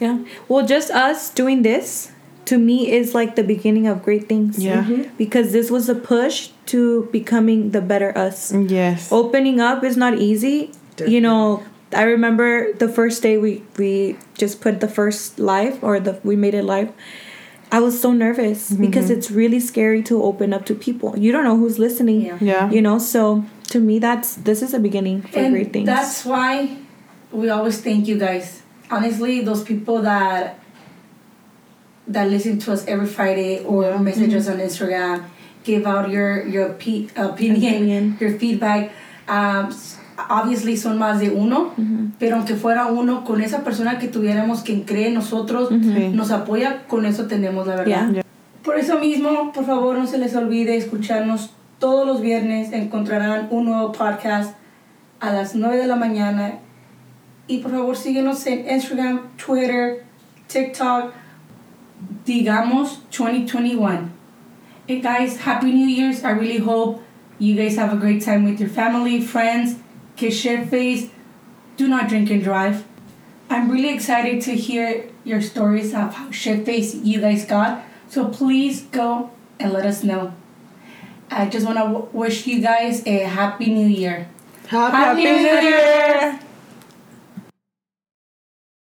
Yeah. 0.00 0.18
Well, 0.48 0.66
just 0.66 0.90
us 0.90 1.30
doing 1.30 1.62
this 1.62 2.10
to 2.46 2.56
me 2.58 2.90
is 2.90 3.14
like 3.14 3.34
the 3.36 3.42
beginning 3.44 3.86
of 3.86 4.02
great 4.02 4.28
things. 4.28 4.58
Yeah. 4.58 4.84
Because 5.18 5.52
this 5.52 5.70
was 5.70 5.88
a 5.88 5.94
push 5.94 6.50
to 6.66 7.08
becoming 7.12 7.72
the 7.72 7.80
better 7.82 8.16
us. 8.16 8.52
Yes. 8.52 9.10
Opening 9.12 9.60
up 9.60 9.84
is 9.84 9.96
not 9.96 10.14
easy. 10.18 10.70
You 11.06 11.20
know, 11.20 11.62
I 11.92 12.02
remember 12.02 12.72
the 12.72 12.88
first 12.88 13.22
day 13.22 13.38
we 13.38 13.62
we 13.78 14.16
just 14.38 14.60
put 14.60 14.80
the 14.80 14.88
first 14.88 15.38
live 15.38 15.82
or 15.84 16.00
the 16.00 16.18
we 16.24 16.36
made 16.36 16.54
it 16.54 16.64
live. 16.64 16.92
I 17.72 17.80
was 17.80 18.00
so 18.00 18.12
nervous 18.12 18.70
because 18.72 19.10
it's 19.10 19.28
really 19.30 19.58
scary 19.58 20.00
to 20.04 20.22
open 20.22 20.54
up 20.54 20.64
to 20.66 20.74
people. 20.74 21.18
You 21.18 21.32
don't 21.32 21.42
know 21.44 21.56
who's 21.56 21.78
listening. 21.78 22.22
Yeah. 22.22 22.38
Yeah. 22.40 22.70
You 22.70 22.80
know, 22.80 22.98
so 22.98 23.44
to 23.70 23.80
me 23.80 23.98
that's 23.98 24.36
this 24.36 24.62
is 24.62 24.72
a 24.72 24.78
beginning 24.78 25.22
for 25.22 25.38
and 25.40 25.52
great 25.52 25.72
things. 25.72 25.86
That's 25.86 26.24
why 26.24 26.78
we 27.32 27.50
always 27.50 27.80
thank 27.80 28.06
you 28.06 28.18
guys. 28.18 28.62
Honestly, 28.90 29.40
those 29.42 29.64
people 29.64 30.00
that 30.02 30.60
that 32.06 32.30
listen 32.30 32.58
to 32.60 32.72
us 32.72 32.86
every 32.86 33.06
Friday 33.06 33.64
or 33.64 33.98
message 33.98 34.32
us 34.34 34.48
on 34.48 34.58
Instagram, 34.58 35.24
give 35.64 35.86
out 35.86 36.08
your 36.08 36.46
your 36.46 36.70
opi- 36.70 37.10
opinion, 37.16 37.56
Opinion. 37.74 38.16
your 38.20 38.38
feedback. 38.38 38.92
Um, 39.26 39.66
s- 39.74 39.98
obviously 40.30 40.76
son 40.76 40.98
más 40.98 41.20
de 41.20 41.30
uno, 41.30 41.72
pero 42.18 42.36
aunque 42.36 42.54
fuera 42.54 42.86
uno 42.86 43.24
con 43.24 43.40
esa 43.40 43.64
persona 43.64 43.98
que 43.98 44.08
tuviéramos 44.08 44.62
que 44.62 44.82
cree 44.84 45.08
en 45.08 45.14
nosotros, 45.14 45.68
Sí. 45.70 46.08
nos 46.12 46.30
apoya, 46.30 46.86
con 46.86 47.06
eso 47.06 47.26
tenemos 47.26 47.66
la 47.66 47.76
verdad. 47.76 48.10
Yeah. 48.12 48.22
Por 48.64 48.78
eso 48.78 48.98
mismo, 48.98 49.52
por 49.52 49.64
favor, 49.64 49.96
no 49.96 50.06
se 50.06 50.18
les 50.18 50.34
olvide 50.34 50.76
escucharnos 50.76 51.50
todos 51.78 52.06
los 52.06 52.20
viernes. 52.20 52.72
Encontrarán 52.72 53.48
un 53.50 53.66
nuevo 53.66 53.92
podcast 53.92 54.54
a 55.20 55.30
las 55.32 55.54
9 55.54 55.76
de 55.76 55.86
la 55.86 55.96
mañana. 55.96 56.54
Y 57.46 57.58
por 57.58 57.70
favor, 57.70 57.96
síguenos 57.96 58.44
en 58.46 58.68
Instagram, 58.68 59.20
Twitter, 59.36 60.04
TikTok. 60.48 61.12
Digamos 62.24 63.02
2021. 63.10 64.10
hey 64.88 65.00
guys, 65.00 65.38
Happy 65.46 65.72
New 65.72 65.88
Year's. 65.88 66.24
I 66.24 66.30
really 66.32 66.58
hope 66.58 67.00
you 67.38 67.54
guys 67.56 67.76
have 67.76 67.92
a 67.92 67.96
great 67.96 68.22
time 68.24 68.44
with 68.44 68.60
your 68.60 68.68
family, 68.68 69.20
friends. 69.20 69.76
Kiss 70.16 70.34
shit 70.36 70.68
face. 70.68 71.10
Do 71.76 71.88
not 71.88 72.08
drink 72.08 72.30
and 72.30 72.42
drive. 72.42 72.84
I'm 73.50 73.70
really 73.70 73.94
excited 73.94 74.40
to 74.42 74.52
hear 74.52 75.08
your 75.24 75.40
stories 75.40 75.94
of 75.94 76.14
how 76.14 76.30
shit 76.30 76.64
face 76.64 76.94
you 76.94 77.20
guys 77.20 77.44
got. 77.44 77.84
So 78.08 78.28
please 78.28 78.82
go 78.82 79.30
and 79.60 79.72
let 79.72 79.84
us 79.86 80.02
know. 80.02 80.32
I 81.30 81.46
just 81.48 81.66
want 81.66 81.78
to 81.78 81.84
w- 81.84 82.08
wish 82.12 82.46
you 82.46 82.60
guys 82.62 83.06
a 83.06 83.18
happy 83.18 83.66
new 83.66 83.86
year. 83.86 84.28
Happy, 84.68 84.96
Happy 84.96 85.24
New 85.24 85.36
Year! 85.36 86.40